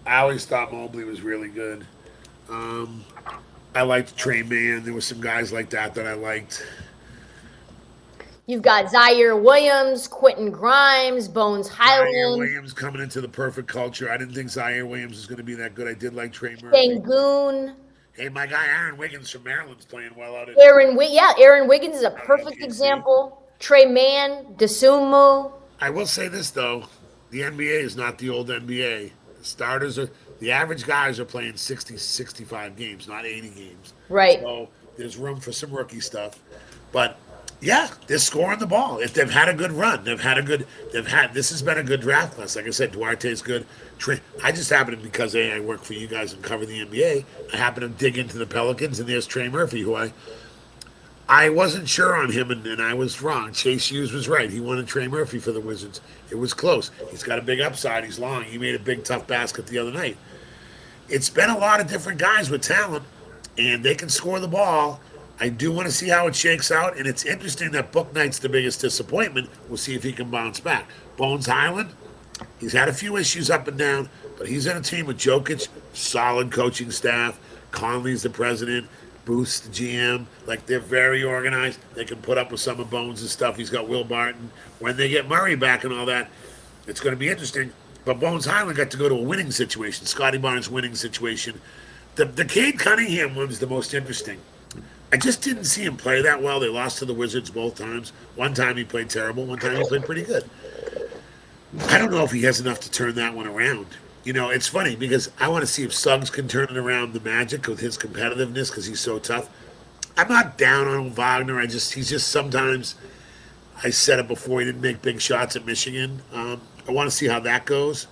[0.06, 1.86] I always thought Mobley was really good.
[2.48, 3.04] Um,
[3.74, 4.82] I liked Tre Mann.
[4.84, 6.66] There were some guys like that that I liked.
[8.46, 12.14] You've got Ziaire Williams, Quentin Grimes, Bones Hyland.
[12.14, 14.10] Ziaire Williams coming into the perfect culture.
[14.10, 15.86] I didn't think Ziaire Williams was going to be that good.
[15.86, 16.74] I did like Trey Murphy.
[16.74, 17.74] Sengun,
[18.18, 20.88] Hey, my guy Aaron Wiggins from Maryland's playing well out at Aaron.
[20.88, 23.44] Wi- yeah, Aaron Wiggins is a perfect example.
[23.60, 25.52] Tre Mann, Dosunmu.
[25.80, 26.86] I will say this though,
[27.30, 29.12] the NBA is not the old NBA.
[29.38, 33.94] The starters are the average guys are playing 60, 65 games, not 80 games.
[34.08, 34.40] Right.
[34.40, 36.40] So there's room for some rookie stuff.
[36.90, 37.18] But
[37.60, 38.98] yeah, they're scoring the ball.
[38.98, 41.78] If they've had a good run, they've had a good they've had this has been
[41.78, 42.56] a good draft class.
[42.56, 43.64] Like I said, Duarte's good.
[43.98, 46.84] Trey, I just happen to because A, I work for you guys and cover the
[46.84, 47.24] NBA.
[47.52, 50.12] I happen to dig into the Pelicans and there's Trey Murphy, who I
[51.30, 53.52] I wasn't sure on him, and, and I was wrong.
[53.52, 54.48] Chase Hughes was right.
[54.48, 56.00] He wanted Trey Murphy for the Wizards.
[56.30, 56.90] It was close.
[57.10, 58.04] He's got a big upside.
[58.04, 58.44] He's long.
[58.44, 60.16] He made a big, tough basket the other night.
[61.10, 63.04] It's been a lot of different guys with talent,
[63.58, 65.00] and they can score the ball.
[65.38, 68.48] I do want to see how it shakes out, and it's interesting that Bouknight's the
[68.48, 69.50] biggest disappointment.
[69.68, 70.88] We'll see if he can bounce back.
[71.18, 71.90] Bones Hyland,
[72.58, 75.68] he's had a few issues up and down, but he's in a team with Jokic,
[75.92, 77.38] solid coaching staff.
[77.70, 78.88] Connelly's the president.
[79.24, 80.24] Booth's the GM.
[80.46, 81.80] Like they're very organized.
[81.94, 83.56] They can put up with some of Bones' stuff.
[83.56, 84.50] He's got Will Barton.
[84.78, 86.30] When they get Murray back and all that,
[86.86, 87.72] it's going to be interesting.
[88.06, 90.06] But Bones Hyland got to go to a winning situation.
[90.06, 91.60] Scottie Barnes' winning situation.
[92.14, 94.40] The the Cade Cunningham one's the most interesting.
[95.12, 96.58] I just didn't see him play that well.
[96.58, 98.10] They lost to the Wizards both times.
[98.34, 99.44] One time he played terrible.
[99.44, 100.48] One time he played pretty good.
[101.88, 103.86] I don't know if he has enough to turn that one around.
[104.24, 107.12] You know, it's funny because I want to see if Suggs can turn it around
[107.12, 109.48] the magic with his competitiveness because he's so tough.
[110.16, 111.58] I'm not down on Wagner.
[111.58, 112.96] I just he's just sometimes.
[113.82, 114.58] I said it before.
[114.58, 116.20] He didn't make big shots at Michigan.
[116.32, 118.08] Um, I want to see how that goes.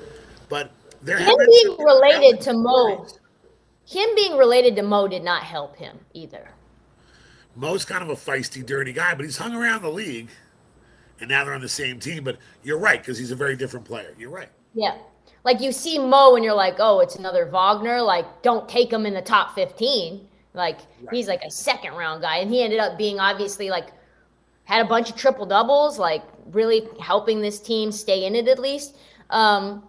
[0.48, 0.70] But
[1.02, 3.06] there Him being related to Mo,
[3.84, 6.50] him being related to Mo did not help him either.
[7.56, 10.28] Mo's kind of a feisty, dirty guy, but he's hung around the league,
[11.20, 12.24] and now they're on the same team.
[12.24, 14.14] But you're right because he's a very different player.
[14.18, 14.48] You're right.
[14.74, 14.96] Yeah.
[15.44, 18.02] Like you see Mo and you're like, oh, it's another Wagner.
[18.02, 20.26] Like, don't take him in the top 15.
[20.54, 20.80] Like,
[21.12, 22.38] he's like a second round guy.
[22.38, 23.88] And he ended up being obviously like
[24.64, 28.58] had a bunch of triple doubles, like really helping this team stay in it at
[28.58, 28.96] least.
[29.30, 29.84] Um,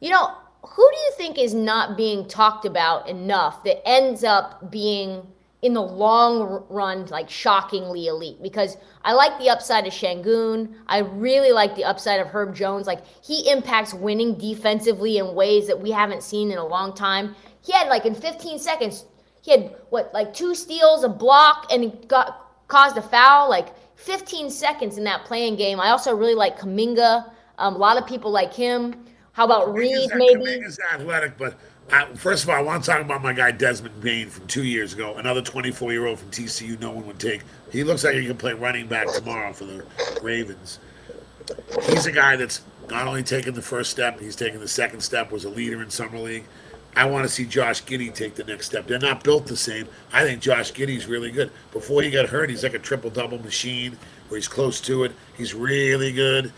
[0.00, 4.70] you know, who do you think is not being talked about enough that ends up
[4.70, 5.26] being
[5.62, 8.42] in the long run like shockingly elite?
[8.42, 10.74] Because I like the upside of Sengun.
[10.86, 12.86] I really like the upside of Herb Jones.
[12.86, 17.34] Like he impacts winning defensively in ways that we haven't seen in a long time.
[17.62, 19.04] He had like in 15 seconds,
[19.42, 23.48] he had what like two steals, a block, and he got caused a foul.
[23.48, 25.78] Like 15 seconds in that playing game.
[25.78, 27.30] I also really like Kuminga.
[27.58, 29.04] Um, a lot of people like him.
[29.32, 30.10] How about Reed?
[30.14, 31.54] Maybe Kuminga's athletic, but
[31.92, 34.64] I, first of all, I want to talk about my guy Desmond Bane from two
[34.64, 35.16] years ago.
[35.16, 36.78] Another 24 year old from TCU.
[36.80, 37.42] No one would take.
[37.72, 39.84] He looks like he can play running back tomorrow for the
[40.22, 40.78] Ravens.
[41.88, 45.32] He's a guy that's not only taking the first step, he's taking the second step.
[45.32, 46.44] Was a leader in summer league.
[46.96, 48.86] I want to see Josh Giddey take the next step.
[48.86, 49.86] They're not built the same.
[50.12, 51.52] I think Josh Giddey's really good.
[51.72, 53.96] Before he got hurt, he's like a triple double machine
[54.28, 55.12] where he's close to it.
[55.36, 56.52] He's really good.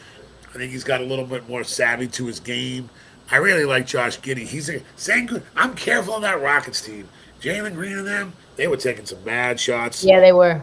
[0.54, 2.88] I think he's got a little bit more savvy to his game.
[3.32, 4.46] I really like Josh Giddey.
[4.46, 5.42] He's a same good.
[5.56, 7.08] I'm careful on that Rockets team.
[7.40, 10.04] Jalen Green and them, they were taking some bad shots.
[10.04, 10.60] yeah, they were.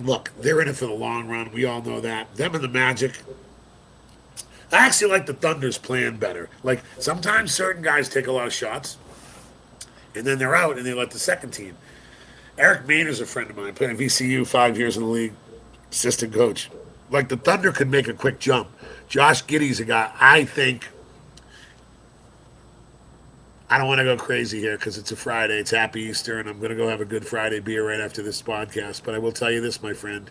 [0.00, 1.52] Look, they're in it for the long run.
[1.52, 2.34] We all know that.
[2.34, 3.12] Them and the Magic.
[4.72, 6.50] I actually like the Thunder's plan better.
[6.64, 8.96] Like sometimes certain guys take a lot of shots,
[10.16, 11.76] and then they're out and they let the second team.
[12.58, 15.32] Eric Maynor's a friend of mine, played at VCU five years in the league,
[15.92, 16.70] assistant coach.
[17.10, 18.68] Like the Thunder could make a quick jump.
[19.08, 20.88] Josh Giddey's a guy I think.
[23.74, 25.58] I don't want to go crazy here because it's a Friday.
[25.58, 28.22] It's Happy Easter, and I'm going to go have a Good Friday beer right after
[28.22, 29.02] this podcast.
[29.02, 30.30] But I will tell you this, my friend.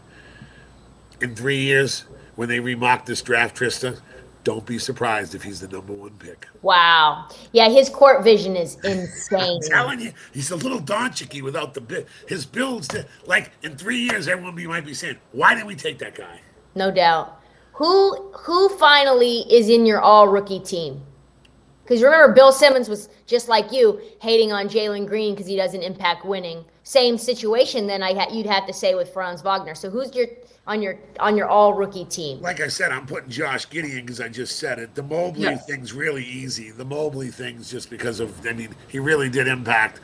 [1.20, 2.06] In three years,
[2.38, 4.00] when they remock this draft, Trista,
[4.46, 6.48] don't be surprised if he's the number one pick.
[6.62, 7.28] Wow.
[7.52, 9.60] Yeah, his court vision is insane.
[9.62, 12.08] I'm telling you, he's a little Doncic without the bit.
[12.30, 15.76] His builds, to, like in three years, everyone be, might be saying, "Why didn't we
[15.76, 16.40] take that guy?"
[16.76, 17.42] no doubt.
[17.74, 21.02] Who who finally is in your all rookie team?
[21.84, 25.82] Because remember, Bill Simmons was just like you, hating on Jalen Green because he doesn't
[25.82, 26.64] impact winning.
[26.84, 27.88] Same situation.
[27.88, 29.76] Then I ha- you'd have to say with Franz Wagner.
[29.76, 30.28] So who's your
[30.66, 32.40] on your on your all rookie team?
[32.42, 34.96] Like I said, I'm putting Josh Gideon because I just said it.
[34.96, 35.58] The Mobley Yeah.
[35.58, 36.72] thing's really easy.
[36.72, 40.00] The Mobley thing's just because of, I mean, he really did impact.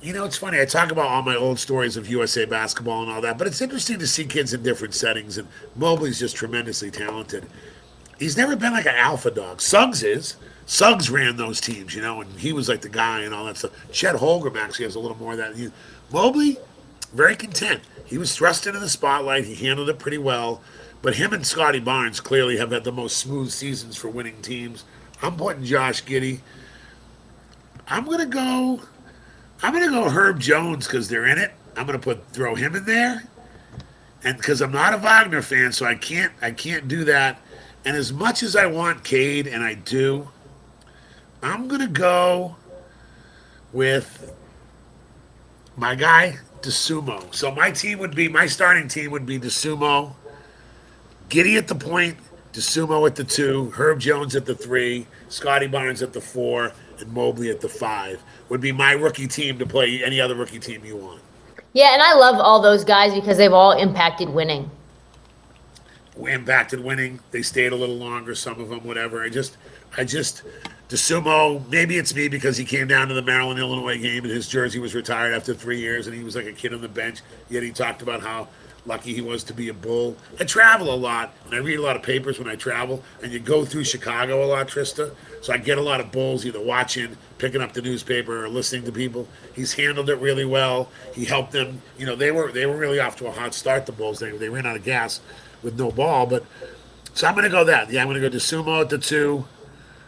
[0.00, 0.60] You know, it's funny.
[0.60, 3.60] I talk about all my old stories of USA basketball and all that, but it's
[3.60, 5.38] interesting to see kids in different settings.
[5.38, 7.46] And Mobley's just tremendously talented.
[8.18, 9.60] He's never been like an alpha dog.
[9.60, 10.36] Suggs is.
[10.66, 13.56] Suggs ran those teams, you know, and he was like the guy and all that
[13.56, 13.72] stuff.
[13.90, 15.72] Chet Holmgren actually has a little more of that.
[16.12, 16.58] Mobley,
[17.14, 17.80] very content.
[18.04, 19.44] He was thrust into the spotlight.
[19.44, 20.60] He handled it pretty well.
[21.00, 24.84] But him and Scottie Barnes clearly have had the most smooth seasons for winning teams.
[25.22, 26.40] I'm putting Josh Giddey.
[27.86, 28.80] I'm gonna go.
[29.62, 31.52] I'm gonna go Herb Jones because they're in it.
[31.76, 33.22] I'm gonna put throw him in there,
[34.24, 37.40] and because I'm not a Wagner fan, so I can't I can't do that.
[37.88, 40.28] And as much as I want Cade, and I do,
[41.42, 42.54] I'm gonna go
[43.72, 44.30] with
[45.74, 47.34] my guy Dosunmu.
[47.34, 50.12] So my team would be my starting team would be Dosunmu,
[51.30, 52.18] Giddey at the point,
[52.52, 57.10] Dosunmu at the two, Herb Jones at the three, Scottie Barnes at the four, and
[57.10, 58.22] Mobley at the five.
[58.50, 61.22] Would be my rookie team to play any other rookie team you want.
[61.72, 64.70] Yeah, and I love all those guys because they've all impacted winning.
[66.26, 67.20] Impacted winning.
[67.30, 69.22] They stayed a little longer, some of them, whatever.
[69.22, 69.56] I just,
[69.96, 70.42] I just,
[70.88, 74.48] Dosunmu, maybe it's me because he came down to the Maryland Illinois game and his
[74.48, 77.20] jersey was retired after three years and he was like a kid on the bench.
[77.48, 78.48] Yet he talked about how
[78.84, 80.16] lucky he was to be a bull.
[80.40, 83.32] I travel a lot and I read a lot of papers when I travel and
[83.32, 85.14] you go through Chicago a lot, Trista.
[85.42, 88.84] So I get a lot of bulls either watching, picking up the newspaper or listening
[88.84, 89.28] to people.
[89.54, 90.90] He's handled it really well.
[91.14, 91.80] He helped them.
[91.98, 94.18] You know, they were they were really off to a hot start, the Bulls.
[94.18, 95.20] They, they ran out of gas
[95.62, 96.44] with no ball, but
[97.14, 97.90] so I'm gonna go that.
[97.90, 99.46] Yeah, I'm gonna go Dosunmu at the two,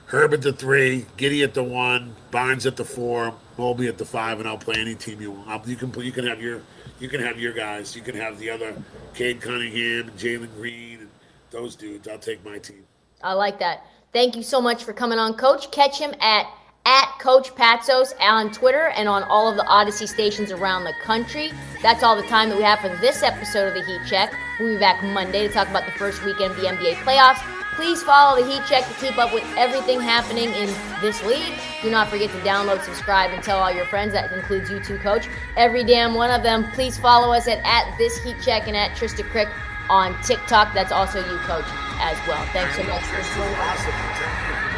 [0.07, 4.05] Herb at the three, Giddey at the one, Barnes at the four, Mobley at the
[4.05, 5.67] five, and I'll play any team you want.
[5.67, 6.63] You can you can have your
[6.99, 7.97] you can have your guys.
[7.97, 8.75] You can have the other
[9.15, 11.11] Cade Cunningham and Jalen Green and
[11.51, 12.07] those dudes.
[12.07, 12.85] I'll take my team.
[13.23, 13.85] I like that.
[14.13, 15.71] Thank you so much for coming on, Coach.
[15.71, 16.47] Catch him at
[16.87, 21.53] at Coach Patsos on Twitter and on all of the Audacy stations around the country.
[21.83, 24.35] That's all the time that we have for this episode of the Heat Check.
[24.61, 27.41] We'll be back Monday to talk about the first weekend of the NBA playoffs.
[27.77, 30.69] Please follow the Heat Check to keep up with everything happening in
[31.01, 31.55] this league.
[31.81, 34.13] Do not forget to download, subscribe, and tell all your friends.
[34.13, 35.29] That includes you too, Coach.
[35.57, 36.71] Every damn one of them.
[36.73, 39.49] Please follow us at, at this Heat Check and at Trista Crick
[39.89, 40.75] on TikTok.
[40.75, 41.65] That's also you, Coach,
[41.99, 42.45] as well.
[42.53, 44.70] Thanks so much for joining us.